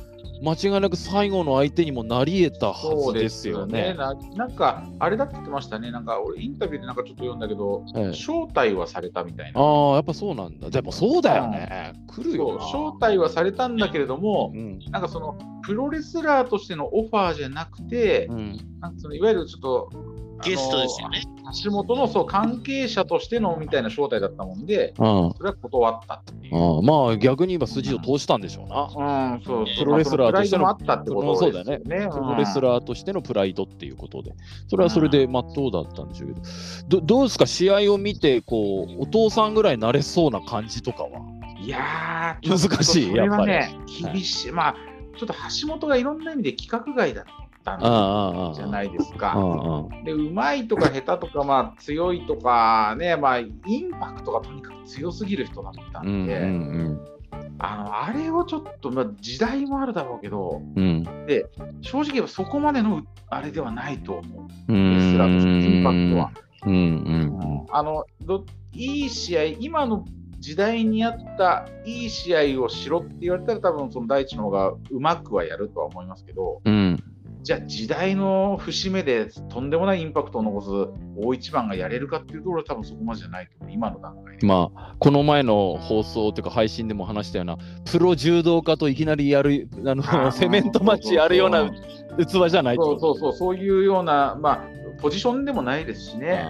[0.41, 3.89] 間違いなく最後の相手にもなり得たはずですよね。
[3.89, 3.93] ね。
[3.93, 9.59] ななんか、あれだって言ってましたね、なんか俺、インタビューでなんかちょっと読んだけど、ええ、招待はされたみたいな。
[9.59, 10.69] ああ、やっぱそうなんだ。
[10.69, 11.93] でもそうだよね。
[12.07, 19.89] うん、来るよ招待はされたんだけれども、うん、なんかその、プロレスラーとしてのオファーじゃなくて、うん、なんかそのいわゆるちょっと、
[20.43, 21.23] ゲストですよね。
[21.63, 26.81] 橋本のそう関係者としてのみたいな招待だったもんで、うん、それは断ったっていう。
[26.83, 29.33] まあ逆に言えば筋を通したんでしょうな。
[29.33, 30.69] うん、そうプロレスラーとしての。
[30.69, 31.79] あったってことですね。
[31.79, 32.07] ね。
[32.11, 34.33] プロレスラーとしてのプライドっていうことで、
[34.67, 36.39] それはそれでまっとうだったんでしょうけ
[36.87, 41.09] ど、どどうですか、試合を見てこう、お父さんぐらいなれそうな感じとかは？
[41.61, 44.75] いや難しい、それはね、厳しい、はい、まあ、
[45.17, 47.25] ちょっと橋本がいろんな意味で規格外だっ
[47.77, 49.35] たんじゃないですか。
[50.03, 56.99] で、うまいとか下手とか、まあ、強いとかね、まあ、インパクトがとにかく強すぎる人だったんで、うんうんうん。
[57.59, 61.45] あのあれをちょっと、まあ、時代もあるだろうけど、うん、で
[61.81, 66.31] 正直言えばそこまでのあれではないと思う、レスラーとしてインパクトは。
[66.65, 70.05] うんうん、あのどいい試合、今の
[70.39, 77.03] 時代に合ったいい試合をしろって言われたら、多分その第一の方がうまくはやるとは思いますけど、うん、
[77.41, 80.69] じゃあ時代の節目でとんでもないインパクトを残す
[81.15, 84.45] 大一番がやれるかっていうところは多分そこまでじゃないと思う、今の段階で。
[84.45, 87.57] まあ、この前の放送というか配信でも話したような、
[87.89, 91.69] プロ柔道家といきなりやる、あのセメントマッチやるような
[92.17, 96.45] 器じゃないそうそうそう、そういうような、まあ、ポジションでもないですしね、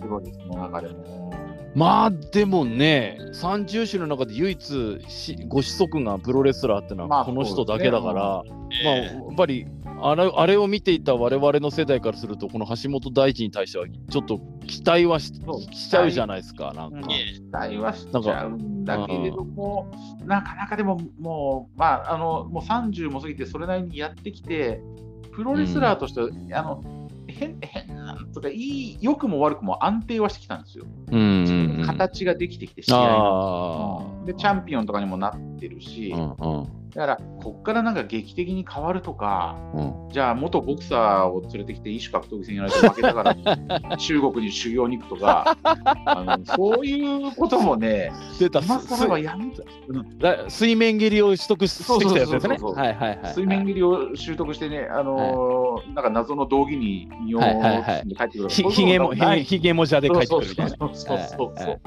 [0.00, 1.28] プロレスの中でも。
[1.74, 4.98] まあでもね、30種の中で唯一
[5.46, 8.50] ご子息がプロレスラーってのはこの人だけだから、まあ、ね
[8.84, 9.66] まあ、やっぱり
[10.02, 15.32] あれあれを見ていた我々の世代からすると、この橋本大地に対しては、ちょっと期待はし
[15.72, 17.08] しちゃうじゃないですか、なんか。
[17.08, 19.90] 期待はしちゃうんだけれども、
[20.24, 24.80] なかなかでも、もう、まあ、あのもう30も過ぎて、それなりにやってきて、
[25.32, 26.82] プロレスラーとして、うん、あの
[27.28, 30.84] 変変なんとかいい良くも悪くも安定はしてきたんですよ。
[31.12, 31.82] うん。
[31.86, 43.36] 形ができてきて試合が、でチャンピオンとかにもなってるし、うんうん、だから、こっからなんか劇的に変わるとか、うん、じゃあ、元ボクサーを連れてきて、異種格闘技戦やられて負けたから
[43.96, 49.52] 中国に修行に行くとか、あのそういうこともね、出た今更はやめ
[50.18, 52.58] た、水面蹴りを取得してきたやつですね。
[53.32, 58.48] 水面蹴りを習得してね、あのー、なんか謎の道着に身を帰ってくる。
[58.48, 60.76] ひげも、ひげもじゃで帰ってくるみたいな。
[60.78, 61.80] そうそうそう。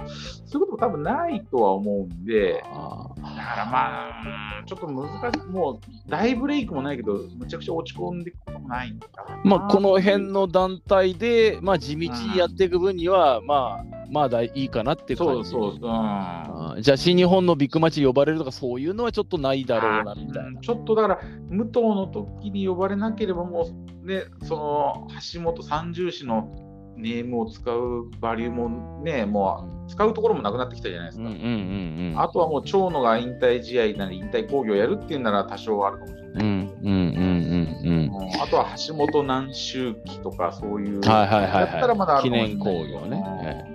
[0.45, 9.07] そういうことも多分ないとは思うんで、だからまあ、ちょっと難しい、もう大ブレイクもないけど、むちゃくちゃ落ち込んでいくこともないんだ
[9.43, 15.49] まあ、この辺の団体で、まあ、地道にやっていく分には、うん、まあ、まだいいかなって感じ。
[15.49, 16.79] そうそう、う。
[16.79, 20.59] ん、じゃあ、新日本のビッグマッチ呼ばれるとか、そういうのはちょっとないだろうなみたいな。
[20.59, 23.67] ちょっとだから、武藤の時に呼ばれなければ、も
[24.03, 26.51] う、ね、その橋本三重士の
[27.01, 31.29] ネームを使うバリューもね、もう使うところもなくなってきたじゃないですか。
[32.21, 36.69] あとはもう長野が引退試合なり引退興行やるっていうなら多少あるかもしれない。
[38.41, 43.65] あとは橋本南周期とかそういう、はいはいはい、やったらまだ記念興行ね。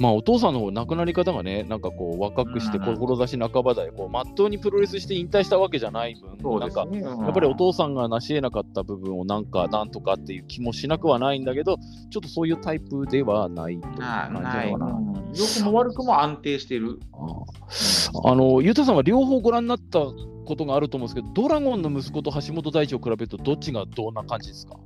[0.00, 11.76] まあお父さんの方亡くなり方がね、なんかこう若くして志半ばで、こうまっとうにプロレスして引退したわけじゃない分、なんかやっぱりお父さんが成し得なかった部分をなんかなんとかっていう気もしなくはないんだけど、
[12.10, 15.00] ちょっとそういうタイプではないという感じかな。
[15.36, 16.98] 良くも悪くも安定している。
[18.24, 20.00] あの、ゆうたさんは両方ご覧になった
[20.44, 24.76] ことがあると思うんですけど、ドラゴンの息子と橋本大地を比べると、どっちがどんな感じですか？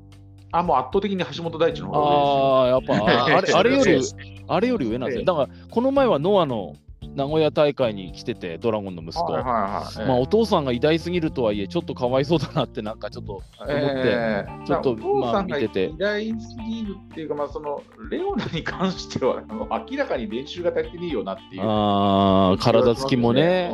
[0.52, 4.00] あ、もう圧倒的に橋本大地の方がああ、やっぱあれ、あれより、
[4.48, 5.24] あれより上なんですよ。
[5.24, 6.76] だから、この前はノアの
[7.14, 9.24] 名古屋大会に来てて、ドラゴンの息子。
[9.24, 9.52] はいはい
[9.98, 15.84] はいまあ、お父さんが偉大すぎるとはいえ、ちょっとかわいそうだなって、なんかちょっと思って、えー、ちょっと、まあ、見てて。
[15.84, 21.62] 偉大すぎるっていうか、まあ、その、レオナに関しては、あの明らかに練習が足りてねえよなっていう。
[21.62, 23.70] ああ、体つきもね。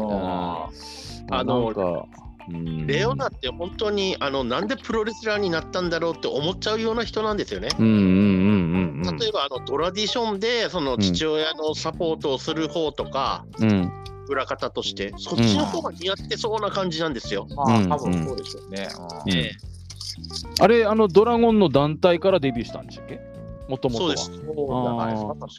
[1.30, 2.08] あの、
[2.86, 7.68] レオナって本当にあのなんでプロレスラーになったんだろうって思っちゃうような人なんですよね。
[7.78, 13.90] 例えばあのトラディションでその父親のサポートをする方とか、うん、
[14.28, 17.46] 裏方としてそっちの方が似合ってそうな感じなんですよ。
[17.48, 17.56] うん、
[17.88, 18.88] まあ多分そうでしょうね。
[20.60, 23.33] あれあのドラゴンの団体からデビューしたんでしたっけ？
[23.68, 24.16] もともとは。
[24.16, 24.44] そうです。
[24.44, 25.50] そうじゃないですか、確か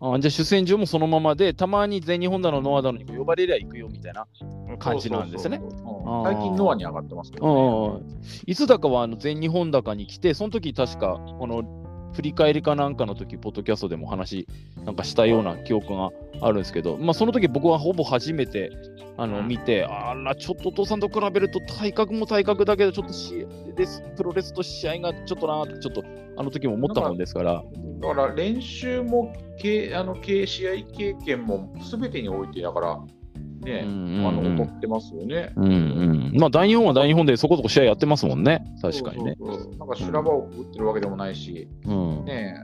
[0.00, 4.26] あじゃあ主戦場もそのままで、たまに全日本だの、ノアだのに呼ばれりゃ行くよみたいな
[4.78, 5.60] 感じなんですね。
[6.24, 8.06] 最近ノアに上がってますけど、ね、
[8.46, 11.85] いつだかはあの全日本高に来て、その時確か、この
[12.16, 14.48] 振り返りかなんかの時、ポッドキャストでも話
[14.86, 18.72] なんかしたような記憶があるんですけど、まあ、その時僕はほぼ初めて
[19.18, 26.02] あの見て、あら、ちょっとお父さんと比べると体格も体格だけど、ちょっとしレスプロレスと試合がちょっとなって、ちょっと
[26.38, 27.62] あの時も思ったもんですから。
[28.00, 29.32] だから練習も
[29.94, 32.98] あの試合経験もすべてにおいてだから、
[33.60, 35.52] ね、うんうん、あの劣ってますよね。
[35.56, 39.36] うんうん、まあ大日本は大日本でそこそこ試合やってますもんね、確かにね。
[39.38, 42.54] そうそうそうなんか修羅場をくぐってるわけでもないし、うん、ね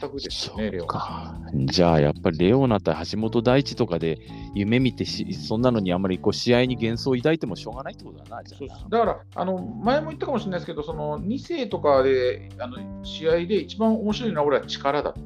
[0.00, 1.40] 全くですよね、レオナ。
[1.66, 4.18] じゃあ、やっぱりレオナ対橋本大地とかで
[4.54, 8.88] 夢見てし、そんなのにあんまりこう試合に幻想を抱いてもしょうがないってことだな、じゃあ。
[8.88, 15.20] だからあの、前も言ったかもしれないですけど、その2世とかであの試合で一番面白いのは俺は力だと。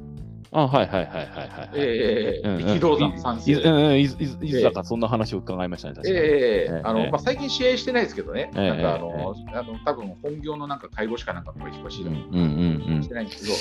[0.53, 1.69] あはいはいはいはいはい。
[1.73, 3.53] ええ力道山三世。
[3.55, 12.05] うん、いつだかそんな話を伺いましたね、ええあの、まあ、最近試合してないですけどね、なんかあの、あの多分本業のなんか介護士かなんかの忙しい。
[12.05, 12.11] の
[13.01, 13.53] してないんですけど、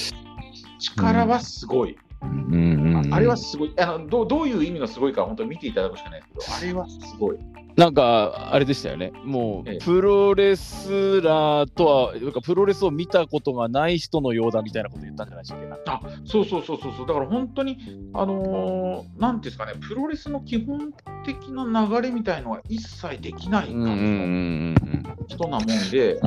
[0.79, 1.99] 力はすごい。
[2.23, 3.73] うんうんあれはすごい。
[3.79, 7.39] あのどう、どういう意味のすごいか、本当に見ていただくしかないですけど、あれはすごい。
[7.77, 9.13] なんか、あれでしたよね。
[9.25, 15.91] もう、プロレスラーとは、なんかプロレスを見たことがない人のようだみたいなこと言ったんじゃないでしたっけ？
[15.91, 17.07] あ、そうそうそうそう。
[17.07, 17.79] だから本当に、
[18.13, 20.93] あのー、なんていうんですかね、プロレスの基本
[21.25, 26.21] 的な流れみたいのは一切できない感じの人なもんで、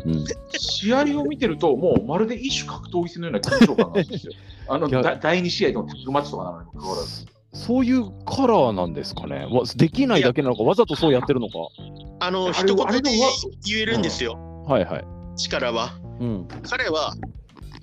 [0.58, 4.34] 試合を見てると、もうまるで一種格闘技戦のような緊張感があるんですよ。
[4.68, 7.35] あの第2試合のタッグマッチとかなのにもかかわらず。
[7.56, 9.48] そういうカラーなんですかね？
[9.78, 11.54] できないだけなのか、わざとそうやってるのか？
[12.20, 13.12] あの、一言で
[13.66, 14.38] 言えるんですよ。
[14.38, 15.06] うん、はいはい。
[15.38, 15.94] 力は。
[16.20, 17.14] うん、彼は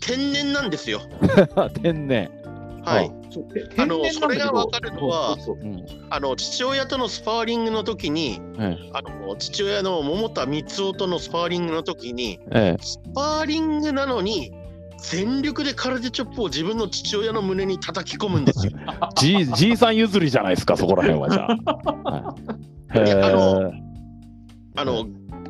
[0.01, 1.01] 天然なんですよ。
[1.83, 2.31] 天然。
[2.85, 3.13] はい。
[3.79, 5.37] あのそれが分かるのは、
[6.11, 8.41] あの父親とのスパーリングの時に、
[8.93, 12.41] あの父親の桃田光雄とのスパーリングの時に、
[12.81, 14.53] スパーリングなのに
[15.11, 18.73] 全力で空手チョップを自分の父親の胸に叩き込むんですよ。
[19.17, 22.35] じじいさん譲りじゃないですか、そこら辺はじゃあ。
[22.95, 23.73] あの
[24.77, 25.07] あの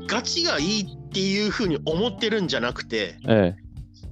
[0.06, 3.62] ガチがいいっていうふうに思ってるんじゃなくて、ええ、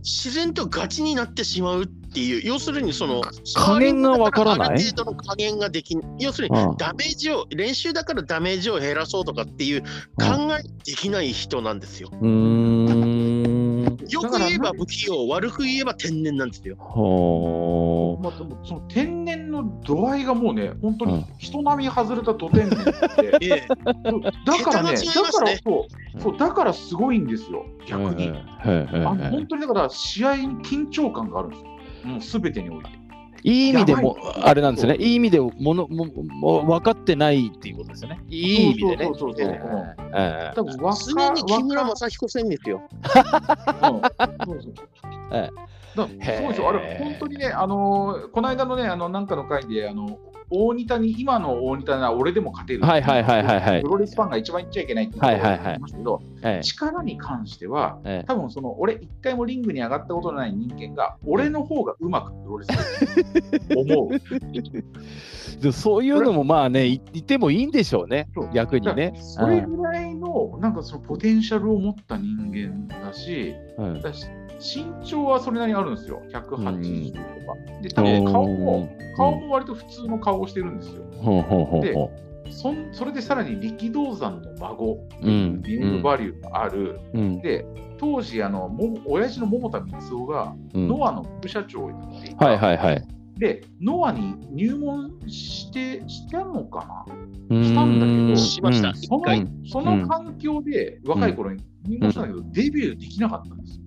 [0.03, 3.23] 自然とガチになってしまうっていう、要するにその
[3.55, 4.69] 加減がわからない？
[4.69, 9.87] ある程度の加減ができ要するにダメージを、練習だからダメージを減らそうとかっていう考
[10.59, 12.11] えできない人なんですよ。
[12.21, 13.10] うん
[14.09, 16.77] よく言えば不器用、悪く言えば天然なんですよ。
[16.79, 22.85] はあ、まあ、でもその天然の度合いがもうね、本当に人並み外れた土天然
[23.39, 23.67] で、
[24.47, 25.87] だからね、だからそ
[26.17, 28.33] う、そうだからすごいんですよ、逆に。
[28.65, 31.69] あの本当にだから試合に緊張感があるんですよ、
[32.05, 33.00] もうすべてにおいて。
[33.43, 34.97] いい意味でも、あれなんですね。
[34.97, 38.21] いい意味でものもも分かってないっていうことですよね。
[38.29, 39.05] いい意味でね。
[39.07, 39.97] そうそうそうそう。
[40.55, 40.77] 多分
[41.07, 42.83] 常に木村正彦戦ですよ。
[43.81, 44.03] そう
[44.43, 44.75] そう。
[45.97, 46.69] そうですよ。
[46.69, 50.19] あれ、本当にね、あのこの間のね、あのなんかの回で、あの
[50.51, 52.83] 大仁田に、今の大仁田なら俺でも勝てる。
[52.83, 53.83] はいはいはいはい、はい。
[53.83, 62.71] プロレスファンが一番言っちゃいけないって言ってますけど、はいはいはい、力に関しては、はい、多分その俺、一回もリングに上がったことのない人間が、俺の方がうまくプロレス
[63.77, 65.61] 思う。
[65.61, 69.13] でそういうのもまあね、いてもいいんでしょうね、逆にね。
[69.17, 74.27] それぐらいの、なんかそのポテンシャルを持った人間だし、うん、だし
[74.61, 77.25] 身長はそれなりにあるんですよ、180とか。
[77.83, 81.81] で、多分顔も、顔も割と普通の顔をしてるんですよ。
[81.83, 81.95] で
[82.51, 87.65] そそれでさらに力道山の孫、うん、ネームバリューがある、うん、で
[87.97, 93.05] 当時あのも親父の桃田光雄が、ノアの副社長をやっていた、はいはいはい、
[93.39, 97.05] でノアに入門してしてんのか
[97.51, 97.63] な？
[97.63, 99.25] したんだけどしました、その
[99.69, 103.85] その環境で若い頃に入門したんだけど、デビューできなかったんですよ。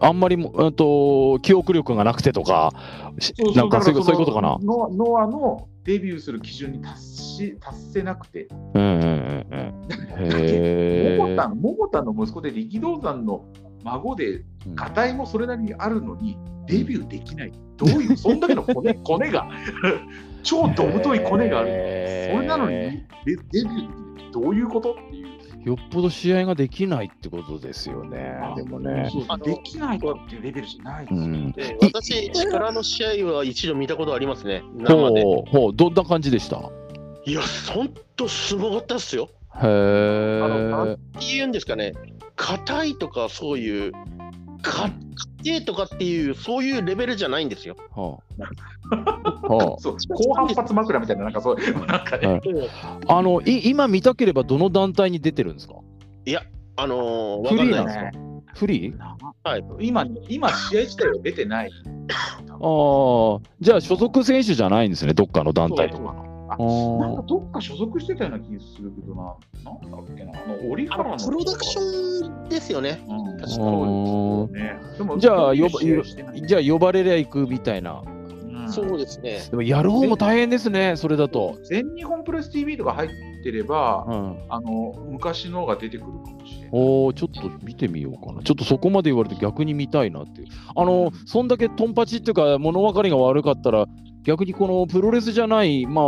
[0.00, 2.72] あんまりも、えっと、記憶力がなくてとか、
[3.20, 4.58] そうなんかそういうことかな？
[4.62, 8.48] ノノアのデビューする基準に達し達せなくて。
[8.74, 11.18] うんうんうんうん。
[11.18, 13.44] 桃田の桃田の息子で力道山の
[13.84, 16.36] 孫で、がたいもそれなりにあるのに、
[16.66, 17.52] デビューできない。
[17.76, 19.48] どういう、そんだけのコネ コネが、
[20.42, 21.68] 超ど太いコネがある。
[22.32, 23.88] それなのにデデビューできない。
[24.32, 24.92] どういうこと？
[24.92, 25.39] っていう。
[25.64, 28.40] よっぽど試合ができないってことですよね。
[28.56, 29.10] でもね。
[29.44, 34.62] できないっていうレベルじゃないですよ、ねうん、私、力の試合は一度見たことありますね。
[34.76, 35.22] 生で。
[35.22, 36.62] ほうほうどんな感じでした？
[37.26, 37.42] いや、
[37.74, 39.28] ほんとすごかったっすよ。
[39.62, 40.40] へえ。
[40.70, 41.92] なんて言うんですかね。
[42.36, 43.92] 硬いとかそういう、
[44.62, 44.90] か
[45.42, 47.76] 家とかっていう、そういうレベルじゃないんですよ。
[47.94, 48.94] はあ。
[49.52, 52.40] はあ、そう高反発枕みたいな、なんかそう、なんかね、はい、
[53.08, 55.74] あのい今見たければ、どの団体に出てるんですか？
[56.26, 56.42] いや、
[56.76, 58.10] あのー、フリーなんですか？
[58.54, 58.98] フリー？
[59.44, 61.70] はい、今、今試合自体は出てない。
[62.50, 66.14] ああ、じゃあ所属選手じゃないんですね、どっかの団体とか。
[66.58, 69.34] なんかどっか所属してたような気するけどな、
[69.64, 73.02] なんだっけな、あの折原のプロダクションですよね。
[73.08, 75.20] うん、確かに。
[75.20, 78.02] じゃあ呼ば、じゃあ呼ばれりゃ行くみたいな。
[78.70, 79.40] そうですね。
[79.50, 81.58] でもやる方も大変ですね、それだと。
[81.64, 83.10] 全日本プレス TV とか入っ
[83.42, 86.68] てれば、うん、あの昔のが出てくるかもしれない。
[86.72, 88.42] おお、ちょっと見てみようかな。
[88.42, 90.48] ちょっとそこまで言われて逆に見たいなっていう。
[90.74, 93.86] あの、うん、そんだけトンパチっていうか、物分かりが悪かったら、
[94.22, 96.06] 逆にこのプロレスじゃない、まあ、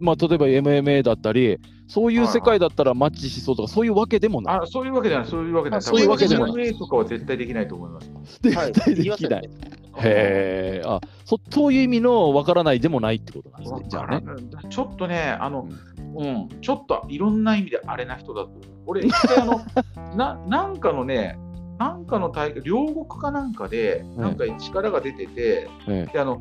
[0.00, 4.56] まあ、例えば MMA だったり、そういう世界だったらマッチしそうとか、そういうわけでもない。
[4.56, 5.82] あそういうわけじゃない、そういうわけじゃない。
[5.82, 6.74] そういうわけでもない。
[6.74, 8.10] とかは絶対できないと思います。
[8.42, 9.50] 絶対できない。
[9.96, 13.84] へえ、あそそういう意味のわからないでもないってことなんですね。
[13.88, 14.22] じゃあね。
[14.70, 15.68] ちょっとね、あの、
[16.16, 18.50] うん、ちょっといろんな意味であれな人だと。
[18.86, 19.60] 俺、一回あの
[20.16, 21.38] な、なんかのね、
[21.78, 26.40] なんかの大会、両国かなんかで、なんか力が出てて、であの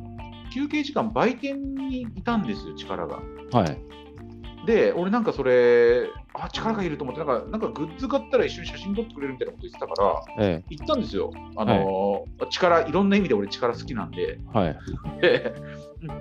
[0.53, 3.19] 休憩時間、売店にいたんですよ、力が。
[3.51, 9.93] はい、で、俺なんかそれ、あ、力がいると思って、なんかなんかグッズ買ったら一緒に写真撮ってくれるみたいなこと言ってたか
[10.37, 11.31] ら、ええ、行ったんですよ。
[11.55, 14.39] あの、はい、力、いろんな意味で俺力好きなんで。
[14.53, 14.77] はい、
[15.21, 15.53] で、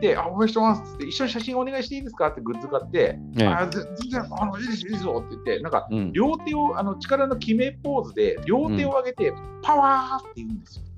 [0.01, 10.91] で、あ、応援してますって一緒に写真お願いしていいですかってグッズ買って、ええ、あ全然あのいいですいいですよって言って、なんか、両手を、あの力の決めポーズで、両手を上げて、うん、パワーって言うんですよ。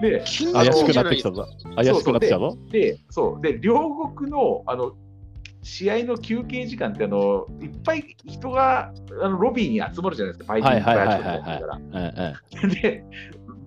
[0.00, 1.46] で、怪しくなってきたぞ。
[1.76, 2.58] 怪しくなってきたぞ。
[2.70, 3.42] で、そう。
[3.42, 4.92] で両国のあの
[5.62, 12.68] 試合の休憩時間ってあのいっぱい人があのロビーに集まるじゃないですか、バイキングから。
[12.68, 13.04] で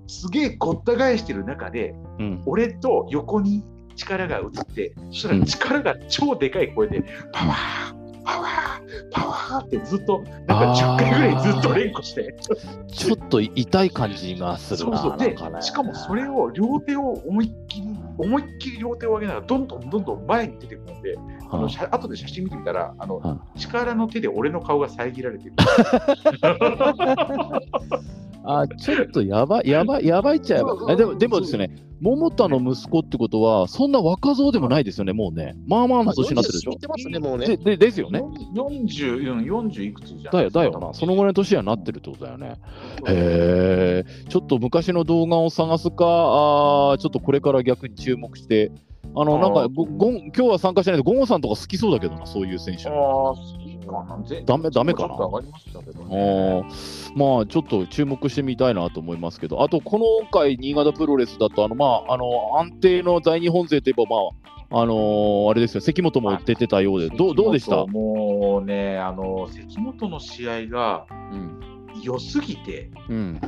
[0.07, 3.63] すげえごった返してる中で、うん、俺と横に
[3.95, 8.51] 力が映って、そしたら力が超でかい声で、パワーパワー
[9.11, 12.35] パワーってずっとなんか10回ぐらいずっと連呼して。
[12.87, 15.19] ちょっと痛い感じがするなそうそう。
[15.19, 25.53] で、ね、しかもそれを両手を思いっきり思いっきり両手を上げながらどんどんどんどん前に出てくるんで、はあ、あの後で写真見てみたらあの、はあ、力の手で俺の顔が遮られてる。
[28.43, 30.97] あちょっとやばい、やばい、やばいっちゃやばい。
[30.97, 31.69] でも、でもですね、
[32.01, 35.55] 桃田の息子ってことは、そんな若造でもないですよね、もうね。
[35.67, 36.71] まあまあの年になってるでしょ。
[36.89, 37.57] ますね、もうね。
[37.57, 38.23] でですよね。
[38.55, 40.93] 40、40いくつじゃだよ、だよな。
[40.95, 42.55] そのぐらいの年にはなってるってことだよね。
[43.07, 44.29] へえ。
[44.29, 48.71] ちょっと昔の動画を探すか、あちょっとこれから逆に注目して、
[49.15, 52.89] あの、なんかごご、今日は参加しないで、ゴンさんとか好きそうだけどな、そういう選手。
[52.89, 53.70] ああ。
[54.45, 55.17] ダメダメかな。
[55.17, 56.63] ましたけど、ね、
[57.15, 64.19] まあ、ちょっと注目してみたいなと思いますけど、あと、この回、新潟プロレスだと、あの、まあ、あの、安定の大日本勢といえば、まあ、
[64.73, 67.85] あのー、あれですよ、関本も出てたようで、どどうでした？
[67.87, 71.05] もうね、あの関本の試合が
[72.01, 73.41] 良すぎて、うん、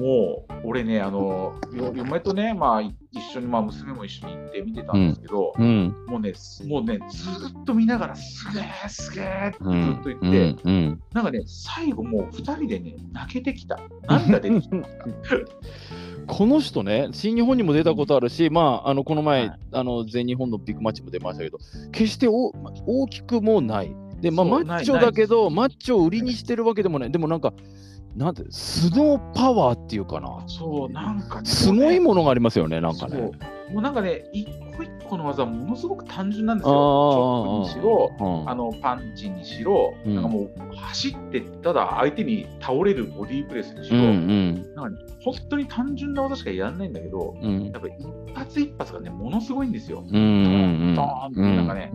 [0.00, 2.94] もう、俺ね、あの、嫁とね、まあ、一
[3.34, 6.32] 緒に、まあ、娘も一緒に行って見てたんですけど、うん、もうね、
[6.66, 13.78] もうね、ずっと見ながら、すげえ、すげえってずっと言って、うん、なんかね、最後もう2人でね、泣けてきた。
[14.08, 14.76] 涙出てきた。
[16.26, 21.58] この人ね、新日本にも出たことあるし、まあ、あのこの前、はい、あの全日本のビッグマッチも出ましたけど、
[21.92, 22.52] 決してお
[22.86, 23.94] 大きくもない。
[24.22, 27.10] で、まあ、マッチョだけど、マッチョを売りにしてるわけでもない。
[27.10, 27.52] でもなんか、
[28.16, 30.42] なんてスノーパワーっていうかな。
[30.46, 31.46] そう、なんかね。
[31.48, 33.30] すごいものがありますよね、なんかね。
[33.72, 36.72] もうなんかね、一個一個の技、ものすごく単純なんですよ。
[36.72, 36.82] チョ
[37.42, 47.94] ップにしろ、あのパンチにしろ、うん、なんかもう走って、ただ相手に倒れるボディープレスにしろ、うんうん、なんか、ね、本当に単純な技しかやらないんだけど、うん、やっぱり
[48.28, 50.02] 一発一発がね、ものすごいんですよ。
[50.04, 51.92] うんうん、ドーンって、なんかね。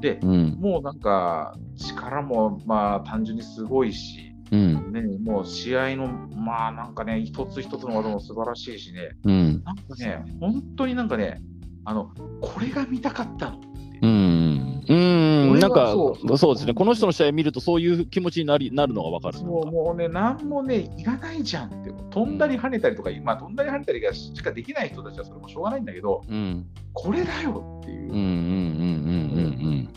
[0.00, 11.42] で、もうなんか、力もまあ単純にすごいし、うん、ね、もう試合の、まあなんかね、一つ一つの技も素晴らしいしね、うん、なんかね、本当になんかね、
[11.84, 13.60] あのこれが見たかったの
[14.02, 15.60] うん、うん。
[15.60, 15.92] なんか
[16.36, 16.54] そう。
[16.54, 19.38] ですね、この人の試合見ると、そういう気持ちになりなるのが分かる。
[19.38, 28.12] そうもうね、なんもね、いらないじゃんって、飛んだり跳ねたりとか、まあ、飛んだり跳ねたりがしかできない人たちはそれもしょうがないんだけど、うん、これだよっていう。
[28.12, 29.88] うんうんうんうんうんうん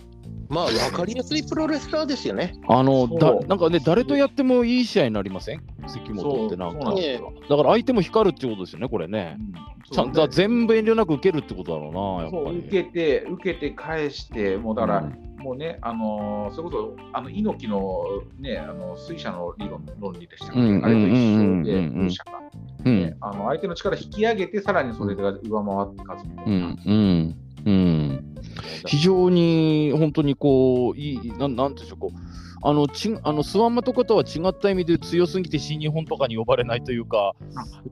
[0.49, 2.55] まあ、わかりやすいプロレスラーですよね。
[2.67, 5.61] あの、だなんかね、誰とやってもいい試合になりません？
[5.87, 6.93] 関本ってなんか。
[7.49, 9.37] だから相手も光るってことですよね、これね。
[9.37, 9.53] うん、
[9.91, 12.59] ちゃんと全部遠慮なく受けるってことだろうな、やっぱり。
[12.59, 18.05] 受けて、受けて返して、もうだから、うん、もうね、あのー、それこそ、あの猪木の
[18.39, 22.31] ね、あの水車の理論論理でしたっけ、うん、あれと一緒で、風車が。
[23.19, 26.77] あの相手の力引き上げて、さらにそれが上回って勝つみたいな。
[26.85, 27.35] うん
[27.65, 28.36] うん、
[28.85, 32.17] 非常に本当にこう、いい、なんなんでしょう、こう
[32.63, 37.33] あのちあのスワンマとかとは違った意味で強すぎて新日本とかに呼ばれないというか、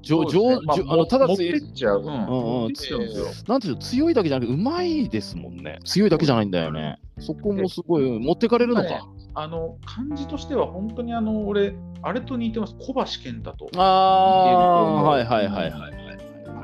[0.01, 1.61] じょじょあのただ強い、
[3.47, 3.61] なん。
[3.61, 5.79] ていう強いだけじゃなくて、うまいですもんね。
[5.85, 6.99] 強いだけじゃないんだよね。
[7.19, 9.07] そこもすごい、持ってかれるのか。
[9.37, 13.69] あの感じとしては、本当にあの俺、あれと似てます、小橋健太と。
[13.75, 15.95] ああ、はいはいはいはい。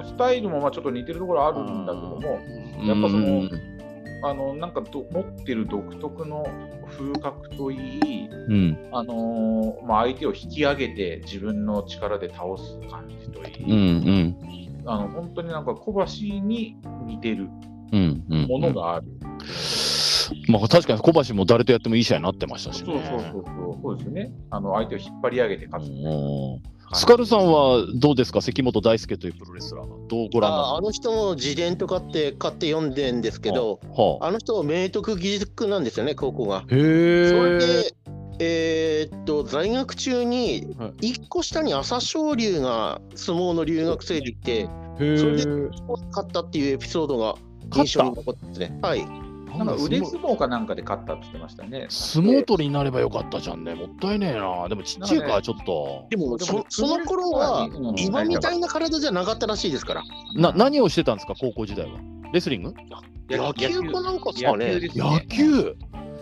[0.05, 3.49] スタイルもまあちょっと似てるところあるんだけども、やっぱその、
[4.23, 6.45] あのなんかど持ってる独特の
[6.87, 14.37] 風格といい、うん、あのー、まあ、相手を引き上げて自分の力で倒す感じといい、うん
[14.79, 16.05] うん、あの本当になんか小橋
[16.41, 17.47] に似てる
[18.29, 19.07] ものがある。
[19.07, 19.31] うんうんうん
[20.47, 24.31] まあ確かに小橋も誰とやってもいい試合になってましたし、ね、そうそうそうそう、そうですね。
[24.49, 26.61] あの相手を引っ張り上げて勝つ、ね。
[26.93, 36.59] スカルさんはどうですか、関本大輔というプロレスラーどうご覧ああの人も自伝とかって買って読んでんですけど、はあ、あの人、明徳義塾なんですよね、高校が。
[36.59, 37.29] へえ。
[37.29, 37.95] それで
[38.43, 44.67] えー、っと在学中に1個下に朝青龍が相撲の留学生でいて、
[44.97, 45.45] それで
[46.09, 47.35] 勝ったっていうエピソードが
[47.75, 48.79] 印象に残ってますね。
[48.81, 49.30] はい。
[49.57, 51.87] なんか腕相撲かなんかで勝ったって言ってましたね。
[51.89, 53.75] 相撲取りになればよかったじゃんね。
[53.75, 54.67] もったいねえな。
[54.69, 56.07] でもちっちゃいか、ちょっと。
[56.09, 60.03] でもそ、その頃は、今みたいな体じゃなかったらしいですから。
[60.35, 61.99] な何をしてたんですか、高校時代は。
[62.33, 62.73] レスリング？
[63.29, 64.79] 野球かなんかですかね。
[64.95, 65.75] 野球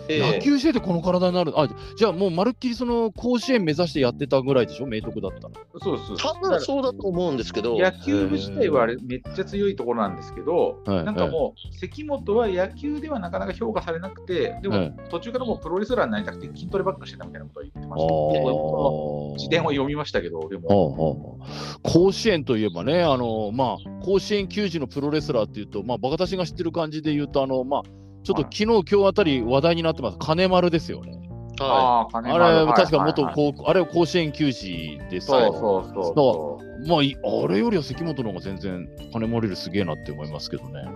[0.10, 5.54] 野球しててこの体になる、あじゃあもうまるっきりその甲子園目指してやってたぐらいでしょ、明徳だったら。
[5.82, 6.18] そうです。
[6.18, 19.44] 多分そうだと思うんですけど、野球部自体はあれめっちゃ強いところなんですけど、なんかもう、関本は野球ではなかなか評価されなくて、でも途中からもうプロレスラーになりたくて筋トレばっかしてたみたいなことを言ってました。
[19.44, 21.38] 自伝を読みましたけど、でも。
[21.84, 27.84] 甲子園といえばね、あのまあ、甲子園球児のプロレスラーっていうと、まあ、バカたちが知ってる感じで言うと、あのまあ、
[28.24, 31.20] ちょっと昨日、今日あたり話題になってます、金丸ですよね。
[31.60, 36.14] はい、ああれ、確か元高校、あれは甲子園球児でさ、そうそうそう。
[36.16, 36.88] そう。
[36.88, 40.88] まあ、あれよりは関本の方が全然金丸よりすげえなって思いますけどね。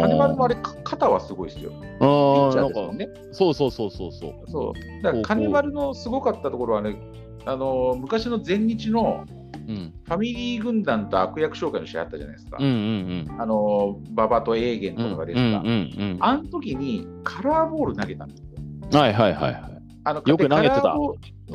[0.00, 1.72] 金丸もあれ、肩はすごいですよ。
[2.00, 4.50] ああ、なんか、ね、そうそうそうそうそう。
[4.50, 5.02] そう。
[5.02, 6.96] だから金丸のすごかったところはね、
[7.44, 9.24] あの昔の前日の
[9.68, 12.58] うん、ファミリー軍団と悪役紹介の試合あったじゃないですか。
[12.60, 19.00] うんうんうん、あの馬場とエーゲンとかが出てた、うんうんうん、あの時にカラーボール投げたんですよ。
[19.00, 19.72] はいはいはい。
[20.04, 20.96] あのよく投げてた。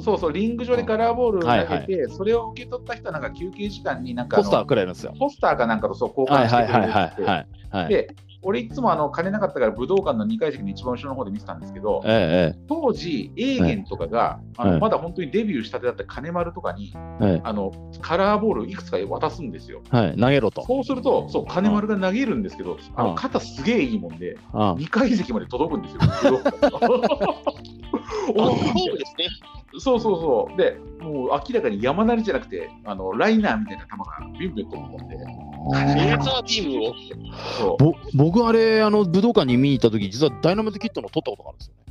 [0.01, 5.13] そうそう、リング上でカラーボールを投げて、はいはい、それを受け取った人はなんか休憩時間になんかポスターくらいですよ。
[5.17, 7.89] ポスターかなんかとそう交換してくれるって。
[7.89, 17.71] で、俺いつもあの金なかったから武道館の2階席の一番後ろの方で見てたんですけど、ええ、当時、エーゲンとかが、え、あのまだ本当にデビューしたてだった金丸とかに、あの
[18.01, 19.81] カラーボールいくつか渡すんですよ。
[19.89, 20.65] はい、投げろと。
[20.65, 26.01] そうすると、そう金丸が投げるんですけど、あの肩すげえいいもんで、2階席まで届くんですよ。
[28.35, 29.25] おそうですね。
[29.79, 30.57] そうそうそう。
[30.57, 35.17] で、もう明らかに山なりじゃなくて、あのライナーみたいな球がビュンビュン飛ぶもんで。
[35.73, 36.23] レー。
[36.23, 41.83] ザービームをぼ僕、あれ、あの武道館に見に行った時実はダイナマイトキットの撮ったことがあるんですよね。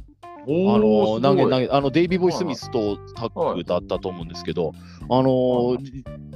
[0.47, 4.73] あの投げ投げあのデイビー・ボイ・スミスとタッグだったと思うんですけど、
[5.09, 5.77] あの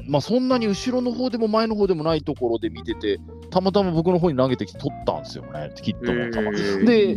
[0.09, 6.85] まあ、そんなに後ろの方でも前の方でもないところで見てて、たまたま僕の方に投げてきて取ったんですよね、キットの球。
[6.85, 7.17] で、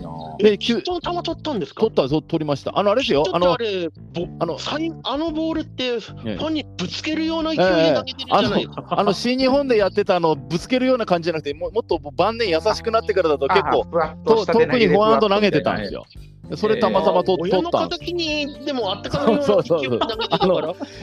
[0.51, 1.81] でキットの球取ったんですか？
[1.81, 2.77] 取った、取りました。
[2.77, 4.57] あの、あれですよ、あの、あの
[5.03, 8.85] あのボールって、ファンにぶつけるような勢いで投げてるじゃないか。
[8.91, 13.85] あの、新日本でやってたあの、ぶつけるような感じじゃなくて、ももっと晩年優しくなってからだと結構、
[14.45, 16.05] 遠くにフォアハンド投げてたんですよ。
[16.55, 18.03] それたまたまと、えー、取ったんです。
[18.11, 19.99] にでもあったかいそうそうそう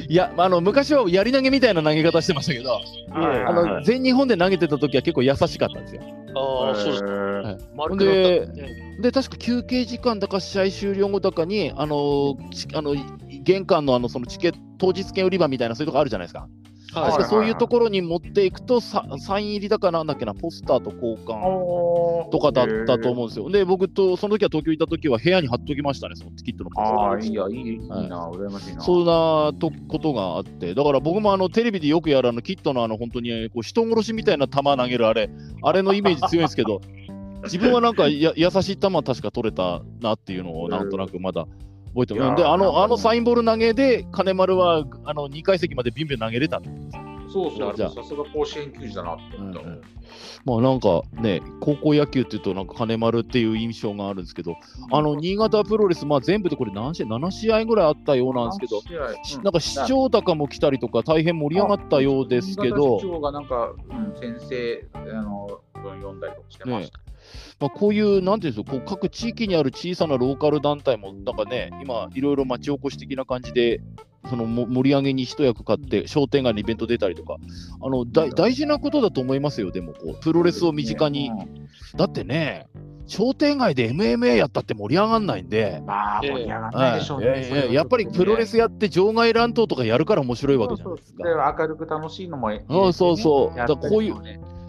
[0.09, 2.81] いやあの昔はやり投げみたいな投げ方してましたけど、
[3.13, 6.03] あの全日本で投げてた時は結構優しかったんですよ。
[6.37, 7.05] ああそうです。
[7.05, 7.59] は
[7.95, 8.49] い、で
[9.01, 12.37] で確か休憩時間だか試合終了後だかにあの
[12.75, 12.95] あの
[13.43, 16.49] 玄関のあのそのチケット当日券売り場みたいなそういうとこあるじゃないですか。
[16.93, 19.05] 確かそういうところに持っていくと、サ
[19.39, 23.49] イン入りだかなんだっけな、ポスターと交換とかだったと思うんですよ。
[23.51, 26.99] で、僕と、その時は東京行った時は部屋に貼っときましたね、そのキットのポスター。
[26.99, 28.81] ああ、いいや、いいいいな、羨ましいな。
[28.83, 35.31] そんなとことがあって、だから僕もあのテレビでよくやるあのキットのあの本当にこう人殺しみたいな球投げるあれ、
[35.63, 36.81] あれのイメージ強いんですけど、
[37.45, 41.47] 自分はなんかや優しい球確か取れたなっていうのをなんとなくまだ。
[41.95, 42.43] 覚えてます。
[42.43, 46.61] で、あの、あのサインボール投げで、金丸はあの2階席までビンビン投げれた。
[47.33, 49.61] そうそう、さすが甲子園球児だなって思った。
[49.61, 49.83] うんうん
[50.45, 54.57] まあなんかね、高校野球っていうと、なんか金丸っていう印象があるんですけど、
[54.91, 66.99] あの新潟プロレス、まあ、全部でこれ何試合、7試合ぐらいあったようなんですけど、うん、なんか市長高も来たりとか、大変盛り上がったようですけど、市長がなんか、うん、先生あの読んだりとかしてました。
[66.99, 67.10] ね
[67.59, 73.81] まあ、こういう、なんていうんですか、こう各地域にある小さなローカル団体も、なんかね、今、いろいろ町おこし的な感じで、
[74.29, 77.37] その盛り上げに一役買って、商店街のイベント出たりとか、
[77.83, 81.31] あの大事なことだと思いますよ、でもこう、プロレスを身近に。
[81.97, 82.67] だってね、
[83.07, 87.69] 商店街で MMA やったって盛り上がらないんで、まあ、盛り上がらないでしょうね。
[87.73, 91.57] やっぱりプロレスやって場外乱闘とかやるから面白いわけじゃないですか。
[91.59, 93.59] 明るく楽しいのもそうそうそう。
[93.59, 94.15] だこういう、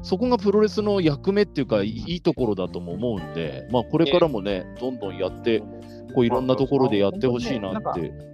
[0.03, 5.63] そこがプロレスの役目っていうか、いいところだとも思うんで、まあ、これからもね、どんどんやって、
[6.11, 8.31] 構いろんなところでやってほしいなって。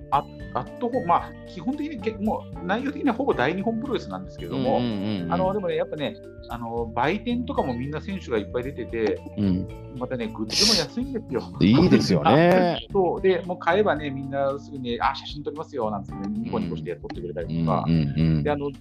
[0.54, 6.16] アットホまあ、基本的にもう内容的にはほぼ大日本プロレスなんですけども、あのでもね、やっぱね、
[6.50, 9.68] あの売店とかもみんな選手がいっぱい出てて、うん、
[10.00, 11.44] またね、グッズも安いんですよ。
[11.60, 12.80] いいですよね。
[12.92, 17.86] そうで、もう買えばね、みんなすぐに、あ、写真撮りますよなんて、ね、ニコニコして撮ってくれたりとか、
[18.42, 18.72] で、あの、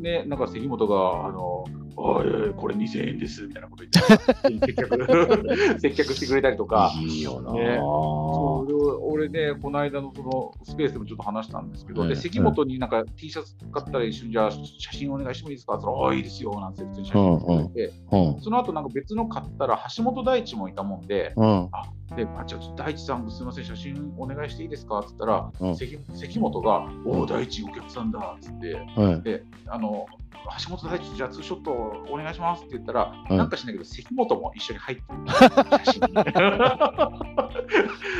[0.00, 1.64] ね、なんか関本が、あの、
[1.96, 2.26] おい
[2.56, 6.92] これ2000円ですみたいなこと言って、 接客接客してくれたりとか。
[7.00, 15.74] いいよな、ね、そう俺ね、この間のそのスペースでもちょっと話したんですけど、で関本になんか T シャツ買ったら一緒にじゃあ写真お願いしてもいいですか？
[15.74, 17.92] って言ったら、ああ、いいですよなんて普通に写真撮って、
[18.40, 21.68] その後なんか別の買ったら橋本大地もいたもんで、あ
[22.14, 24.98] で、あ、じゃあ大地さん、すみません、写真お願いしていいですか？
[25.00, 28.86] って言ったら、関関本が、おお、大地お客さんだっつって、
[29.22, 30.06] で、あの、
[30.64, 31.72] 橋本大地、じゃあツーショット
[32.08, 35.18] お願いしますって言ったら、うん、なんかしないけど、関本も一緒に入ってる。
[35.84, 36.00] 写真。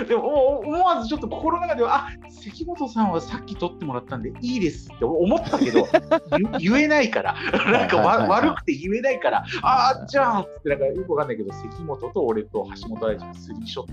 [0.09, 5.87] でも思わずちょっと心の中では、あ関本さんはさっき撮ってもらったんでいいですって思ったけど、
[6.59, 7.35] 言えないから、
[7.71, 13.93] なんか悪くて言えないから、ああ、じゃあって、なんかよくわかんないけど、関本と俺と橋本大地のスリーショットと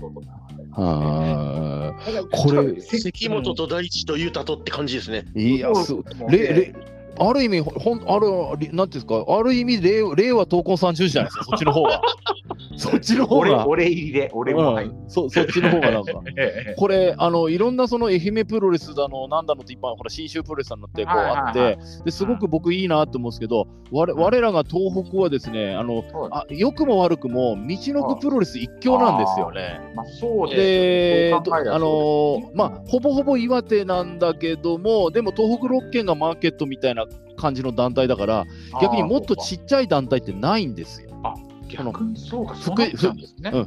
[0.76, 1.94] あ
[2.32, 5.24] これ関本と大地と雄太とって感じですね。
[5.36, 6.04] いや、そう。
[6.30, 6.74] れれ
[7.18, 12.00] ある意味、ほんあるなんていうんですか、ある意味令、令和闘魂三中じゃないですか、そっちの方が。
[12.76, 13.66] そっちの方が。
[13.66, 16.12] 俺入りで、俺も、うん、そそっちの方がなんか。
[16.76, 29.80] これ、あのいろんなその愛媛プロレスだの、なんだのって、今、ほら、新州プロレスさんのってこうあって、ですごく僕いいなと思うんですけど、我我らが東北はですね、あのあ良くも悪くも、道のくプロレス一強なんですよね。
[29.94, 37.03] まあ、そうで、あのまあ、ほぼほぼ岩手なんだけども、でも東北6県がマーケットみたいな
[37.36, 38.44] 感じの団体だから
[38.80, 41.10] 逆にもっとちっちゃい団体ってないんですよ。
[41.68, 42.82] 逆にそうか福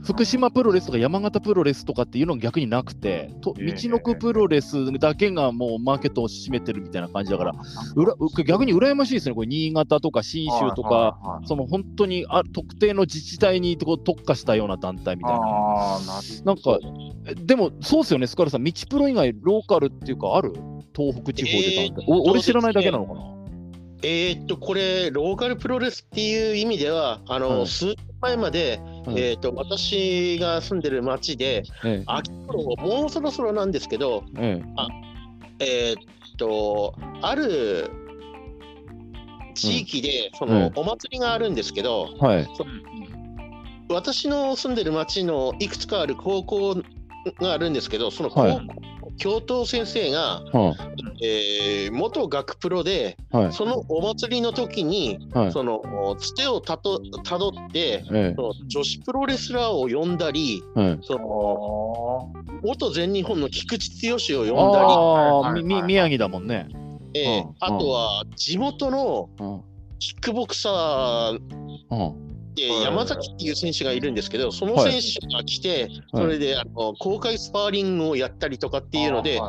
[0.04, 7.56] 福島プロレスとか山形プロレスとかっていうのが逆になくて、と道のくプロレスだけがもうマーケットを占めてるみたいな感じだから、
[7.96, 16.00] うら逆に羨ましいですね、これ新潟とか信州とか、その本当にあ特定の自治体に特化したような団体みたいな。
[16.46, 16.80] なんか、
[17.46, 20.54] でもそうですよね、スカルさん、道プロ以外ローカルっていうか、ある？
[20.96, 23.37] 東北地方で団体、えー、俺知らないだけなのかな？
[24.04, 28.80] えー、っと、これ、ローカルプロレスっていう意味では、あの、数年前まで、
[29.10, 31.64] えー、っと、私が住んでる町で、
[32.06, 34.24] 秋頃、もうそろそろなんですけど、
[34.76, 34.88] あ
[35.60, 37.90] えー、っと、ある
[39.56, 42.48] 地域で、その、お祭りがあるんですけど、はい、
[43.90, 46.76] 私の住んでる町のいくつかある高校
[47.40, 48.62] があるんですけど、その高校
[49.18, 50.92] 教頭先生が、はあ、
[51.22, 58.04] えー、元学プロで、はい、そのお祭りの時に、はい、そのつてをたとたどって、
[58.36, 60.64] その女子プロレスラーを呼んだり、
[61.02, 66.68] その元全日本の菊池剛を呼んだり、み宮城だもんね。
[67.14, 69.64] えー、あとは地元の
[70.00, 72.27] キックボクサー
[72.58, 79.40] で山崎っていう選手がいるんですけど、その選手が来て、それであの公開スパーリングをやったりとかっていうので、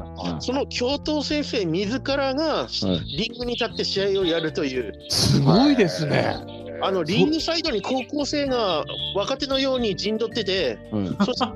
[0.40, 2.68] その教頭先生自らが
[3.16, 4.92] リングに立って試合をやるという。
[5.08, 6.57] すごいですね。
[6.80, 11.46] あのリングサイドに高校生が若手のように陣取ってて、うん、そして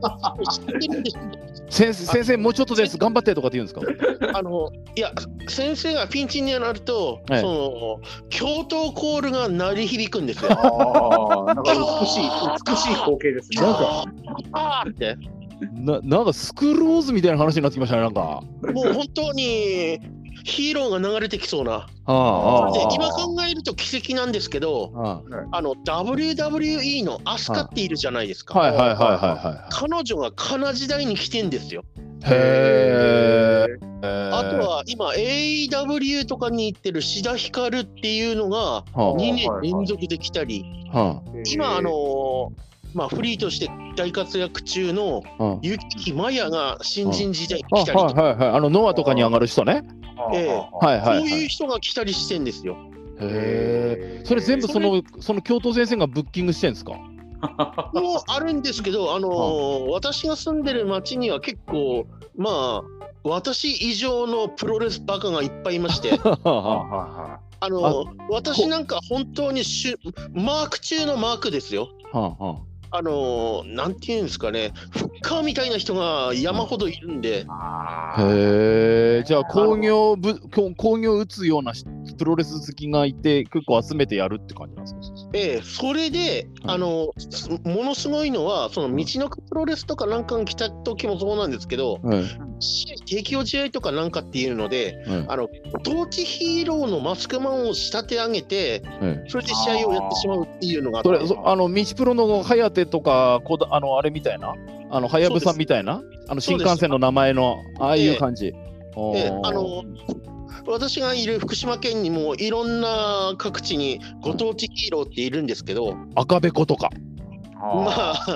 [1.71, 4.39] 先先生、もうちょっとです、頑張ってとかって言うんですか？
[4.39, 5.13] あのいや、
[5.49, 10.51] 先生がピンチになると、はい、その教頭コールが鳴り響くんですよ。
[10.53, 12.23] あなんか美しい、
[12.67, 13.63] 美しい光景ですね。
[13.63, 14.05] なんか、
[14.53, 15.17] あって。
[15.75, 18.43] ななんかスクールウォーズみたいな話になってきましたね、なんか。
[18.75, 20.01] もう本当に
[20.45, 21.89] ヒーローが流れてきそうな。
[22.05, 25.23] ああで今考えると奇跡なんですけど、あ
[25.53, 28.59] あの WWE のアスカっているじゃないですか。
[28.59, 29.73] はいはいはいはい、はい。
[29.73, 31.85] 彼女がカナ時代に来てんですよ。
[32.25, 33.93] へえ。
[34.05, 45.23] あとは今 AEW とかに行ってる志田ひかるっていうのが2年連続で来たり、はあ、今あのーまあ、フリーとして大活躍中の
[45.63, 49.83] ゆきまやが新人時代に来たりとか、はいはいはい、あのノアとかに上がる人ね。
[50.35, 52.77] ええはいはい、そういう人が来たりしてんですよ。
[53.21, 54.25] へえ。
[54.25, 56.93] それ全部そのその教頭先生がブッキングしてんですか？
[57.93, 62.07] もあるんですけど、あのー、私が住んでる町には結構、
[62.37, 62.83] まあ、
[63.25, 66.19] 私以上のプロレスバカがいっぱいいまして。
[67.65, 69.99] あの私なんか本当にしゅ
[70.33, 71.91] マーク中のマークですよ。
[72.13, 77.39] はあはああのー、なんていうんですかね、フッカーみたいな人が山ほどいるんで。
[77.39, 77.43] へ
[78.19, 80.39] え、じゃあ工業部、
[80.77, 81.73] 工業打つような
[82.19, 85.31] プロレス好きがいて、結構集めてやるって感じなんですか？
[85.33, 87.09] ええ、それで、あの、
[87.65, 92.25] ものすごいのは、その道のプロレスとかなんかに来た時もそうなんですけど、はい、
[93.09, 95.49] 提供試合とかなんかっていうので、はい、あの、
[95.87, 104.55] 統治ヒーローのマスクマンを仕立て上げて、はい、それで試合をやってしまうっていうのがそれ、あの、道プロのハヤテとか、こだあの、あれみたいな、
[104.91, 108.47] あの、はやぶさみたいな、あの、新幹線の名前の、ああいう感じ。
[108.47, 109.85] えええあの
[110.67, 116.91] 私がいる福島県にもいろんな各地にご当地ヒーローっているんですけど、赤べことか。
[117.63, 118.27] まあ、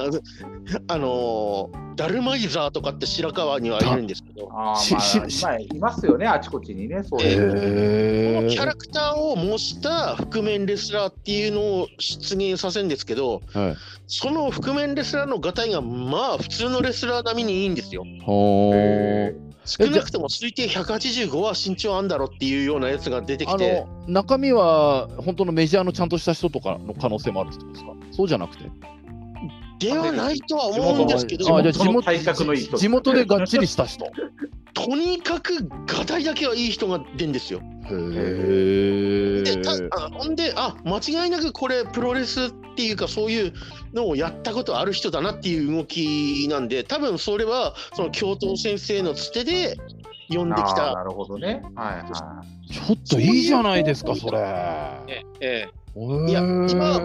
[0.87, 4.49] あのー、ダルマイザーとかって白川にはいるんですけど。
[4.53, 4.75] あ
[5.43, 7.53] まあ、いますよね、あちこちにね、そういう。
[7.57, 18.05] えー、このキャラクターを模した覆面レスラーっていうのを出現させるんですけど、はい、その覆面レスラーのがたいが、まあ、普通のレスラー並みにいいんですよ。
[19.69, 23.85] 少なくとも推定185は身長あんだろっていうようなやつが出てきて。
[24.07, 27.93] 中身は本当のメジャーのちゃんとした人とかの可能性もあるってことですか？
[28.13, 28.71] そうじゃなくて
[29.79, 32.13] ではないとは思うんですけど、あじゃ地元
[32.79, 34.07] 地元でがっちりした人。
[34.75, 37.61] とにかくがたいだけはいい人が出るんですよ。
[37.91, 43.53] へでたほんであ間違いなくこれプロレスっていうかそういう
[43.95, 49.77] のをやったことある人だなっていう動きなんで多分それはその教頭先生のつてで
[50.29, 50.95] 呼んできた。
[50.95, 51.63] なるほどね。
[51.75, 52.73] はいはい。
[52.73, 54.39] ちょっといいじゃないですかそれ。
[55.09, 55.69] ええ
[55.99, 57.01] いや今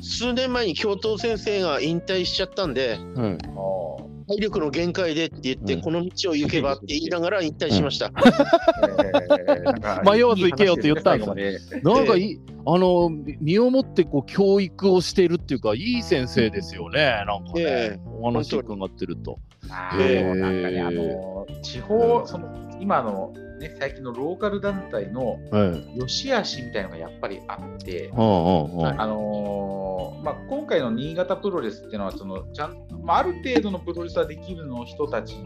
[0.00, 3.38] 数年前に教頭先生が引退しちゃったんで、うん、
[4.28, 8.12] 体力の限界でって言って、うん、この道を行けばって言いながら引退しました。
[10.08, 11.80] 迷わず行けよって言ったんですね。
[11.82, 13.10] なんかいい、あの
[13.40, 19.40] 身をもってこう教育をしているっていうか、いい先生ですよね、なんかね、えー、お話伺ってると。
[19.98, 25.38] えー、なんかね、あの地方、その今のね、最近のローカル団体の
[25.94, 35.36] 良し悪しみたいなのがやっぱりあって、あのー、まあ、今回の新潟プロレスっていうのはそのちゃん、まあ、ある程度のプロレスはできるの人たち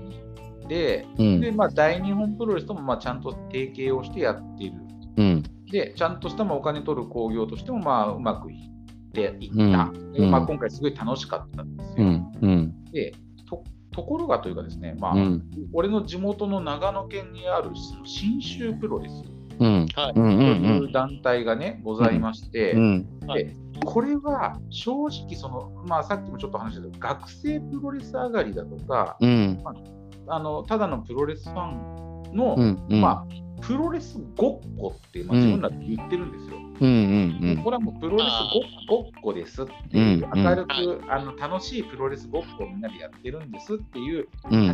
[0.69, 4.77] でうん、でまあ、大日本プロレスともまあちゃんと提携をしてやっている、
[5.17, 12.33] うん、でちゃんとしたお金取る興行としてもまあうまくいっていった、うん、まあ、今回すごい楽しかったんですよ。
[12.93, 13.15] で
[13.97, 15.43] ところがというかですね、まあ、うん、
[15.73, 17.71] 俺の地元の長野県にある
[18.05, 19.25] 信州プロレス。
[19.59, 19.65] と
[20.21, 29.17] いう団体がね、ございまして、でこれは正直その、まあ、さっきもちょっと話したけど、学生プロレス上がりだとか、
[29.65, 29.73] ま
[30.27, 32.55] あ、あのただのプロレスファンの、
[33.01, 33.27] まあ、
[33.67, 36.57] プロレスごっこって、まあ、自分らで言ってるんですよ。
[36.79, 38.27] うんうんうん、これはもうプロレス
[38.89, 44.29] ごっこですっていう、明るくあの楽しいプロレスごっこをみんなでやってるんですっていう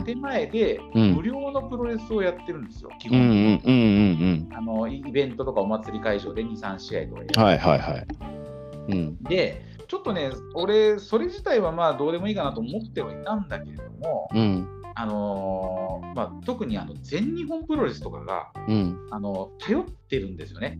[0.04, 3.58] 建前で、無料のプロレスをやってるんですよ、基本。
[3.58, 4.48] 的に。
[4.52, 8.06] あのイベントとかお祭り会場で2、3試合とかやって、はいはいはい。
[8.88, 20.78] うん、で、ちょっとね、俺、それ自体はまあどうでもいいかなと思ってはいたんだけれども、うんあのー、まあ、特にあの全日本プロレスとかが、うん、あの頼ってるんですよね。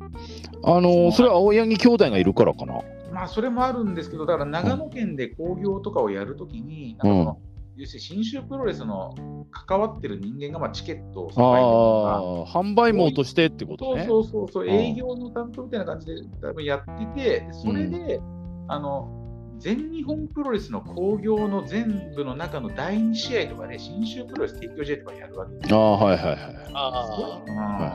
[0.65, 2.81] あのー、それは青柳兄弟がいるからかな。
[3.13, 7.37] まあ、それもあるんですけど、だから長野県で興行とかをやるときに、うん、
[7.77, 9.15] 要するに新州プロレスの
[9.51, 14.07] 関わってる人間がまあチケットを販売網としてってことね。
[14.07, 18.23] そうそうそう、営業の担当みたいな感じで多分やってて、それで、うん、
[18.69, 19.22] あの
[19.63, 25.55] 全日本プロレスの興行の全部の中の第2試合とかで、新州プロレス提供試合とかやるわけ。
[25.55, 26.39] ですああ、はいはいはい。
[26.75, 27.01] あ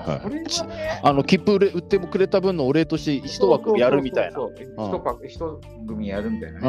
[0.07, 4.39] あ、それはね、あの切符売ってくれた分のお礼として一枠やるみたいな。
[5.28, 6.59] 一組やるみたいな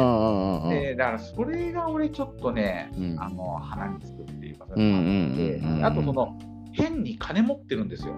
[0.63, 0.81] ね。
[0.81, 4.65] でだからそれが俺ちょっとね、うん、あの鼻につくっていうか、
[5.87, 6.37] あとその
[6.73, 8.15] 変に金持ってるんですよ。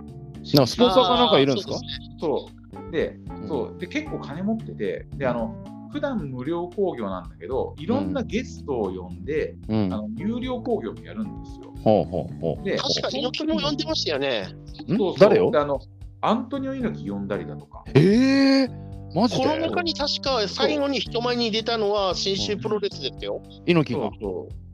[0.55, 1.75] なスポンサーかなんかいるんですか？
[2.19, 2.49] そ
[2.89, 3.79] うで、そう。
[3.79, 5.05] で結構金持ってて。
[5.15, 5.53] であの
[5.91, 11.73] 普段無料興行なんだけど、いろんなゲストを呼んで、うん、あの有料興行もやるんですよ。
[11.83, 14.47] ほうほうほうで確かに猪木も呼んでましたよね。
[14.87, 15.79] そうそう誰よあの
[16.21, 17.83] アントニオ猪木呼んだりだとか。
[17.95, 18.81] ええー
[19.13, 19.43] マジで？
[19.43, 23.41] この中に確か最後に人前に出たのは新州プロレスですよ。
[23.65, 24.09] 猪木が？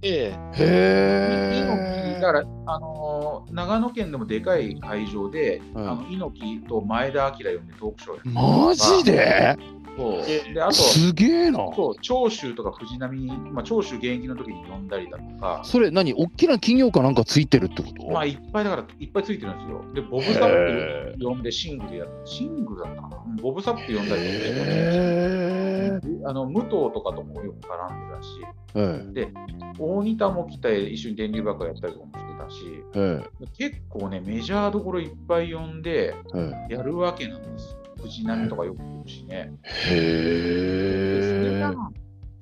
[0.04, 0.54] ええ。
[0.54, 0.64] へ
[2.18, 2.20] え。
[2.22, 9.58] だから、あのー、長野県でもでかい会場で、うん、あの猪木と前田明呼んでトークショーやマジで？
[9.98, 10.54] そう。
[10.54, 11.58] であとすげえな。
[11.76, 15.62] そう長州とか藤波、まあ、長州現役の時に呼んだりだとか。
[15.66, 16.14] それ何？
[16.14, 18.08] 大きな企業かなんかついてるってこと？
[18.12, 19.84] まあいっぱいだからいっぱいついてるんですよ。
[19.96, 23.18] でボブサップ呼んでシングルやシングルだったかな。
[23.42, 25.67] ボブサップ呼んだり
[26.26, 28.30] あの武藤とかともよく絡んでたし、
[28.76, 29.32] ええ、で
[29.80, 36.16] 大仁田も来て一緒に電流爆破やったりとかもしてたし、ええ、結構ねメジャーどころいっぱい呼んで
[36.70, 37.78] やるわけなんですよ。
[38.02, 39.54] 藤波とかよく来るしね。
[39.64, 39.98] へえ。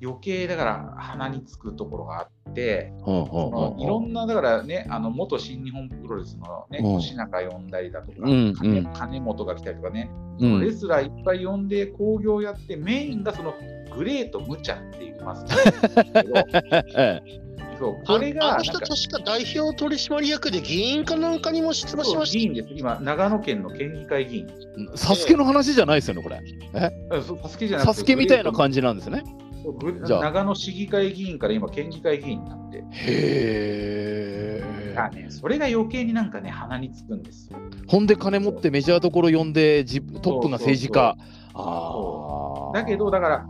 [0.02, 13.54] 余計だから鼻につくところがあって、いろんなだからねあの元新日本プロレスのね越中呼んだりだとか、金金本が来たりとかね、レスラーいっぱい呼んで興行やってメインがその
[13.96, 16.34] グレート無茶って言いますけど
[17.80, 22.38] そうこれがあの人確か代表取締役で議員かなんかにも出馬しました。
[22.38, 22.70] 議員です。
[22.74, 24.48] 今長野県の県議会議員。
[24.96, 26.42] サスケの話じゃないですよねこれ。
[26.74, 27.22] え？
[27.44, 29.24] サスケじゃなくてサスケみたいな感じなんですね
[30.08, 32.78] 長野市議会議員から今、県議会議員になって。
[32.92, 35.28] へえ、ね。
[35.30, 37.58] それが余計になんかね、鼻につくんですよ。
[37.88, 41.18] ほんで、金持ってメジャーどころ呼んで、トップが政治家。
[41.18, 41.18] あ
[42.74, 43.46] だけど、だから、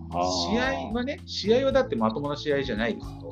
[0.47, 3.25] 試合はね、試合はだってまともな試合じゃないですと。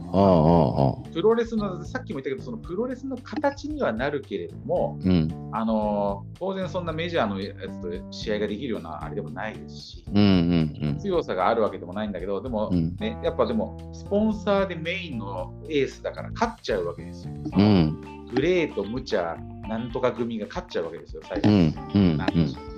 [1.13, 17.34] プロレスの、さっきも言ったけど、そのプロレスの形にはなるけれども、うん、あの当然そんなメジャーのやつと試合ができるようなあれでもないですし、うんうんうん、強さがあるわけでもないんだけど、でも、ね、やっぱでも、スポンサーでメインのエースだから勝っちゃうわけですよ。
[17.57, 21.49] うん、グレート、ムチャ、なんとか組が勝っちゃうわけですよ、最後。
[21.49, 22.72] うん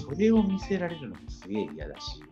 [0.00, 2.22] それを見せられるのもすげえ嫌だし。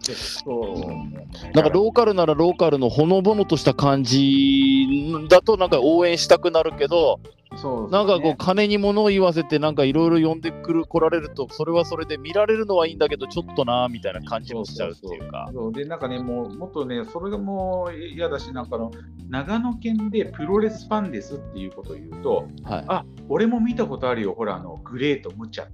[0.00, 1.54] そう。
[1.54, 7.20] なんかローカルならローカルのほのぼのとした感じだとなんか応援したくなるけど、
[7.56, 15.50] そう、ね、なんかこう金に物を言わせてなんかいろいろ呼んでくる来られるとそれはそれで見られるのはいいんだけどちょっとなみたいな感じもしちゃうっていうか。
[15.52, 15.72] そう。
[15.72, 18.90] でなんかねもうもっとねそれがもう嫌だしなんかの
[19.28, 25.72] 長野県でプロレスファンですっていうことを言うと、はい、あ俺も見たことあるよほらあのグレート無茶って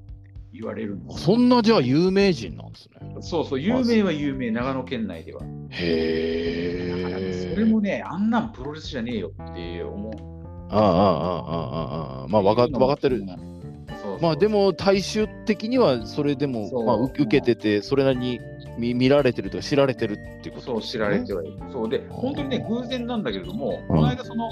[0.57, 3.17] 言われるんですそんなじゃあ有名人なんですね。
[3.21, 5.43] そうそう有名は有名長野県内では。
[5.71, 6.91] へ
[7.51, 7.55] え。
[7.55, 10.13] それもねあんなんプロレスじゃねえよって思う。
[10.71, 13.25] ああああああああまあ分か分かってる。
[14.21, 18.41] まあでも大衆的にはそれでもまあ受けててそれなりに
[18.79, 21.59] 見見られてるとか知られてるっていうこと、ね、そう知られてはいる。
[21.73, 21.89] そう。
[21.89, 24.51] で本当にね偶然なんだけれども、この間その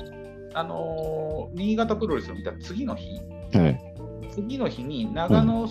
[0.54, 3.20] あのー、新潟プロレスを見た次の日、
[3.54, 3.93] はい、
[4.34, 5.68] 次の日に長野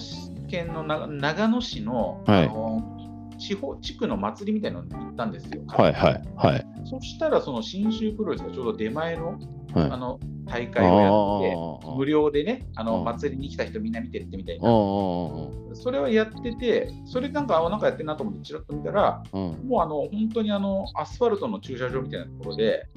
[0.50, 5.64] 県の長長野市の、はい、あの地方地区の祭りみたいなのに行ったんですよ。
[5.68, 6.66] はいはいはい。
[6.86, 9.40] そしたらその信州プロレスがちょうど出前の,、
[9.74, 14.64] はい、あの大会をやって無料でねあの祭りに来た人みんな見てってみたいな。
[14.64, 22.88] それはやっててそれなんかなんかやってるなと思ってちらっと見たら、もうあの本当にあのアスファルトの駐車場みたいなところで、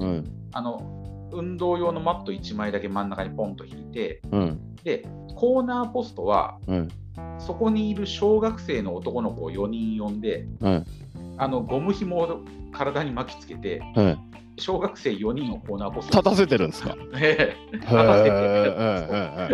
[0.53, 4.21] あの運動用のマット1枚だけ真ん中にポンと引いて、
[4.85, 5.05] で
[5.35, 6.59] コーナーポストは、
[7.39, 10.47] そこにいる小学生の男の子を4人呼んで、
[11.39, 12.41] あのゴム紐を
[12.73, 13.83] 体に巻きつけて、
[14.59, 16.95] 小学生4人をコーナーポスト立たせてるんですか？
[17.11, 18.31] 立たせて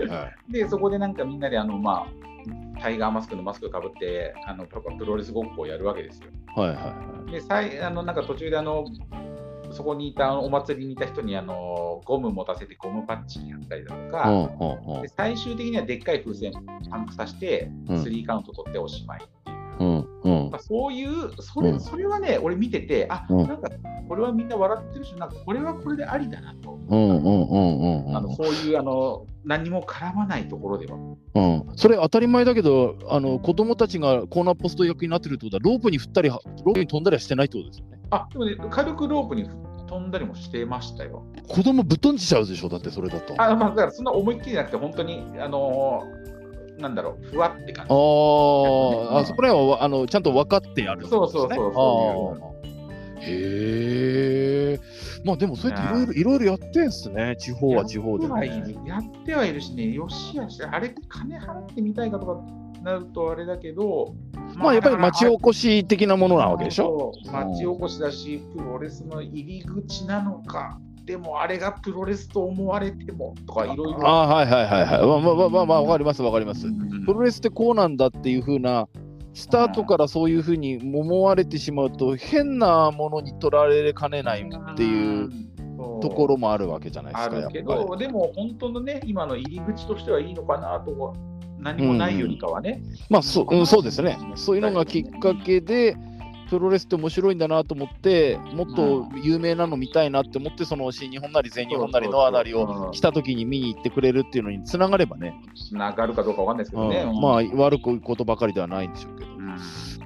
[0.01, 0.13] る
[0.49, 6.31] でそこでなんかみんなであのまあタイガーマスクのマスクかぶってあのプロレスごっこをやるわけですよ。
[6.55, 6.95] はいはいは
[7.29, 8.85] い、でさいあのなんか途中であの
[9.73, 16.53] そこにいたお祭りにいた人にあのゴム持たせてゴムパッチやったりだとか、で最終的にはでっかい風船
[16.91, 17.71] パンクさせて、
[18.03, 19.52] スリーカウント取っておしまいってい
[19.83, 20.29] う。
[20.29, 23.69] うんうんまあ、そういうそれ、それはね、俺見てて、あ、うん、なんか
[24.09, 26.79] これはみんな笑ってるし、なんかこれはこれでありだなと。
[26.89, 30.97] そういうあの何も絡まないところでは。
[31.35, 37.99] うん、それ当たり前だけど、あの子供たちがコーナーポスト役になってるってことは、ロープに振ったり、ロープに飛んだりはしてないってことですよね。
[38.11, 39.49] あ、でもね、軽くロープに
[39.89, 41.25] 飛んだりもしてましたよ。
[41.49, 43.35] 子供ぶっ飛んじちゃうでしょ、だってそれだと。
[43.37, 46.22] あ、まあ、だからそんな思いっきりじゃなくて、本当に、あのー、
[46.79, 47.95] なんだろう、ふわって感じ、あ、
[49.19, 52.53] あそこら辺はあのちゃんと分かってやる、ね、そうそうそうそう
[53.25, 54.81] へえ。
[55.25, 62.41] まあでもそうやっていろいろいろいろやってんすね、地方は地方で、ね、やってはいるしね、よしやし、あれ金払ってみたいかとか
[62.83, 64.15] なるとあれだけど、
[64.57, 67.13] まあやっぱり町おこし的なものなわけでしょ。
[67.31, 70.81] 町おこしだし、プロレスの入り口なのか。
[71.05, 74.07] でもあれがプロレスと思われてもとかいろいろ。
[74.07, 75.07] あはいはいはいはい。
[75.07, 76.67] まあまあまあまあわかりますわかります、
[77.05, 78.89] プロレスってこうなんだっていうふうな
[79.35, 85.31] スタートからそういうふうに思われてしまうと変なものに取られかねないっていう
[86.01, 87.37] ところもあるわけじゃないですか。
[87.37, 91.17] あるけどでも本当のね今の入り口としてはいいのかなと
[91.59, 92.83] 何もないよりかはね。
[92.83, 94.19] うん、まあそ,、うん、そうですね。
[94.35, 95.97] そういうのがきっかけで、
[96.53, 105.35] プロレスって面白いんだなと思って、もっと有名なの見たいなって思って、その新日本なり全日本なりノアなりを来た時に見に行ってくれるっていうのにつながればね。
[105.57, 107.05] つながるかどうかわかんないですけどね。
[107.09, 109.32] うん、まあ悪くことばかりではないんでしょうけど。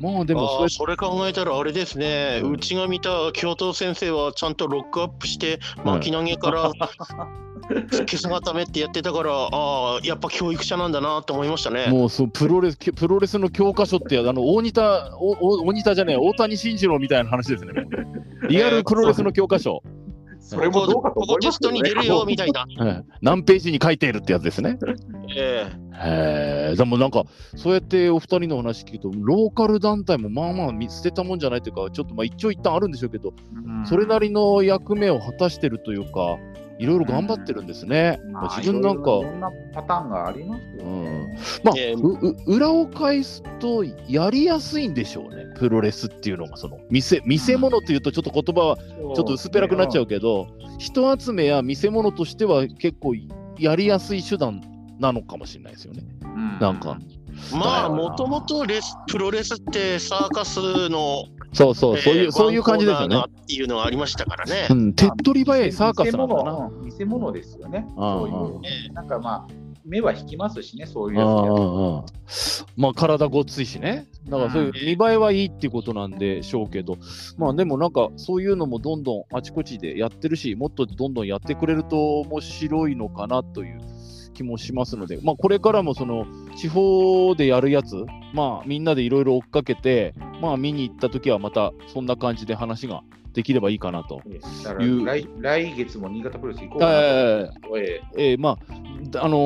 [0.00, 11.88] うん、まあでもそそれ考えたらあれですね、うん、うちが見た教頭先生はちゃんとロックアップして巻き投げから、今朝固めってやってたからああやっぱ教育者なんだなと思いましたね。
[11.88, 17.72] もうそうプロレスプロレスの教科書ってあの大仁田大仁田じゃねえ大谷慎次郎みたいな話ですね。
[18.48, 19.82] リアルプロレスの教科書、
[20.46, 22.66] それもどうかと思いますテストに出るよみたいな、
[23.20, 24.78] 何ページに書いているってやつですね。
[25.36, 25.86] ええ。
[26.74, 27.24] ー、でもなんか
[27.56, 36.38] そうやってお二人の話聞くとローカル団体もまあまあ見捨てたもんじゃないというかちょっとまあ一長一短あるんでしょうけど、うん、それなりの役目を果たしてるというか
[36.78, 38.20] いろいろ頑張ってるんですね。
[38.22, 39.10] うん、自分なんか。
[39.18, 40.84] いろんなパターンがありますよね。
[40.84, 46.56] うん、まあ、えー、裏を返すとやりやすいんでしょうね、プロレスっていうのが。
[46.56, 50.48] その見せ見せ物というとちょっと言葉はちょっと薄っぺらくなっちゃうけど、
[50.78, 53.14] 人集めや見せ物としては結構
[53.58, 54.60] やりやすい手段
[54.98, 56.02] なのかもしれないですよね。
[56.22, 56.98] うん、なんか。
[57.52, 61.24] まあ、もともとレスプロレスってサーカスの
[61.56, 63.16] そうそう、そういう、そういう感じですよね。
[63.26, 64.66] っていうのがありましたからね。
[64.70, 66.70] うん、手っ取り早いサーカスなんだな。
[66.82, 67.86] 見せ物ですよね。
[67.96, 69.52] そういう、なんかまあ、
[69.86, 71.24] 目は引きますしね、そういうや
[72.26, 74.08] つまあ、体ごっついしね。
[74.28, 76.98] だからそういう見栄えはいいっていうことなんでしょうけど、
[77.38, 83.80] まあでもなんかそういうのもどんどんあちこちでやってるし、もっとどんどんやってくれると面白いのかなという
[84.36, 86.26] 気もしますので、まあ、これからもその
[86.56, 94.22] 地方でやるやつ、まあ、みんなでいろいろ追っかけて、まあ、見に行った時はまたそんな感じで話ができればいいかなと。
[94.80, 95.04] いう。
[95.04, 99.36] 来来月も新潟プロレス行こうかなと、えー、えー、まああの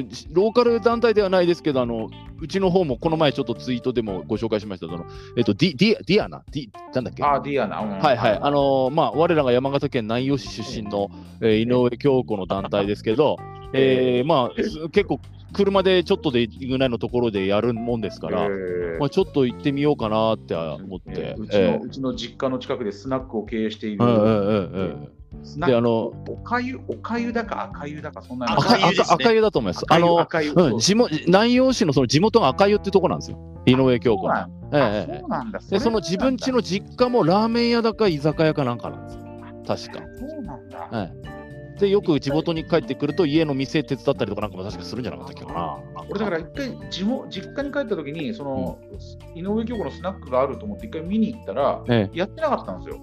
[0.00, 4.88] ー、ローカル団体ではないですけど、あのうちの方もこの前ちょっとツイートでもご紹介しました。
[4.88, 6.42] その、えっと、ディディディアナ？
[6.50, 7.22] ディなんだっけ？
[7.22, 8.32] あディアナ、うん、はいはい。
[8.42, 11.08] あのー、まあ、我らが山形県南陽市出身の、
[11.40, 13.38] えー、井上京子の団体ですけど、
[13.72, 14.54] えー、まあ、
[14.90, 15.20] 結構
[15.52, 25.16] 車でちょっとで行くぐらいのところでやるもんですから、えー、まあ、ちょっと行ってみようかなって思って、えー、うちの、えー、うちの実家の近くでスナックを経営している、えー
[25.58, 29.84] であのおかゆ、おかゆだか赤湯だか、そんな赤湯、ね、赤湯だと思います。
[29.88, 33.38] あの、うん、地元南陽市のその地元が赤湯ってとこなんですよ。
[33.66, 34.28] 井上京子。
[34.72, 35.58] ええ、そうなんだ。
[35.58, 40.04] で、その自分家の実家もラーメン屋だか居酒屋かなんかなんです確か。
[40.18, 40.88] そうなんだ。
[40.92, 41.35] ええ
[41.78, 45.78] でよく地元に帰ってくると家の店手伝ったりとかなんかも確かするんじゃなかったっけな。
[46.08, 48.78] 俺だから一回地元実家に帰った時にその、
[49.34, 52.96] うん、井上京子のスナックがあると思って一回見に行ったら、ええ、やってなかったんですよ。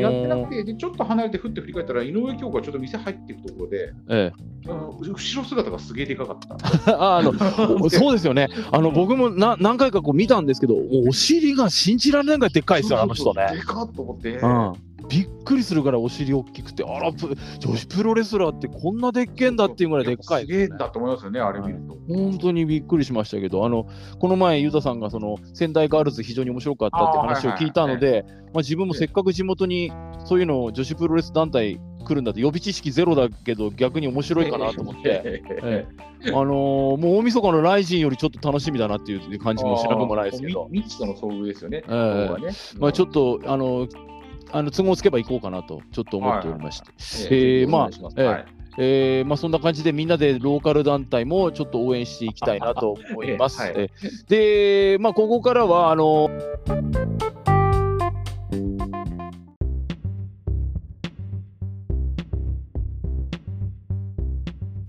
[0.00, 4.32] やってなくてでちょっと離れてふって振り返ったら井上京子がちょっと店入っていくところで、え
[4.66, 6.56] え、後ろ姿がすげえでかかった。
[7.18, 7.32] あの
[7.90, 8.48] そうですよね。
[8.72, 13.48] あの僕もな何回かこう見たんですけどお尻が信じられないぐらいでっかいですよあの人ね。
[13.52, 14.38] でかっと思って。
[14.38, 21.96] うんびっくりするからお尻大きくて、あら、女子プロレスラーってこんなでっけんだっていうぐらいでっかい、ね、すげえんだと思いますよね、あれ見ると。
[22.08, 23.86] 本当にびっくりしましたけど、あの
[24.18, 29.92] この前、ユタさんがその仙台ガールズ非常に面白かったって話を聞いたので、まあ、自分もせっかく地元に
[30.24, 35.86] そういうのを女子プロレス団体来るんだって予備知識ゼロだけど逆に面白いかなと思って、え
[36.24, 40.68] え、あのー、もう大晦日のライジンよりちょっと楽しみだなっていう感じもしなくもないですけど。
[40.72, 41.82] 未知との遭遇ですよね。
[41.86, 42.52] えー、ね。
[42.78, 44.15] まあ、ちょっと、あのー
[44.56, 48.44] あの都合つけば行こうかなとちょっと思っておりまして、えまあ、
[48.78, 53.60] えー、まあそんな感じでみんなでローカル団体もちょっと応援していきたいなと思います。
[53.60, 53.90] はい、
[54.28, 56.30] で、まあここからはあの。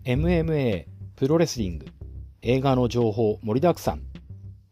[0.05, 0.85] MMA
[1.17, 1.87] プロレスリング
[2.41, 4.01] 映画の情報盛りだくさん。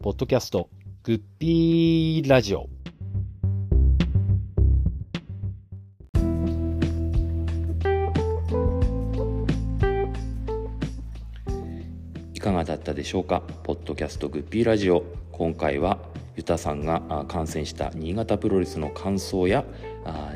[0.01, 0.69] ポッドキャスト
[1.03, 2.69] グッピーラジオ
[12.45, 13.41] かがだったでしょうか？
[13.63, 15.03] ポッドキャストグッピーラジオ。
[15.31, 15.97] 今回は
[16.35, 19.65] ユタさんが観戦した新潟プロレスの感想や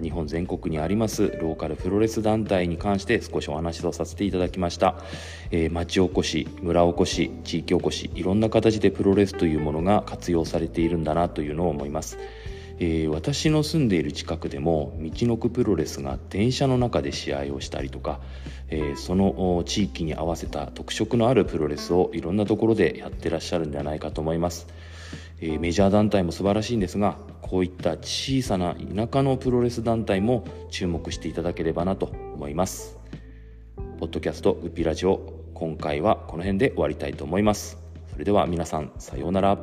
[0.02, 4.96] 日本全国にありますローカルプロレス団体に関して少しお話をさせていただきました、
[5.52, 12.18] えー、町おこし村おこし地域おこしいろんな形でプロレスというものが活用されているんだなというのを思います。
[12.82, 18.22] えー、私の住んでいる近くでも道のくプロレスが電車の中で試合をしたりとか、
[18.70, 24.68] えー、その地域に合わせた特色のあるプロレスをいろんなところでやってらっしゃるんではないかと思います、
[25.42, 32.06] えー、メジャー団体も素晴らしいんですがこういった小さな田舎のプロレス団体も注目していただければなと
[32.36, 32.98] 思います。
[34.00, 35.20] ポッドキャストグッピラジオ
[35.54, 37.78] 今回はこの辺で終わりたいと思います。
[38.12, 39.58] それでは皆さんさようなら。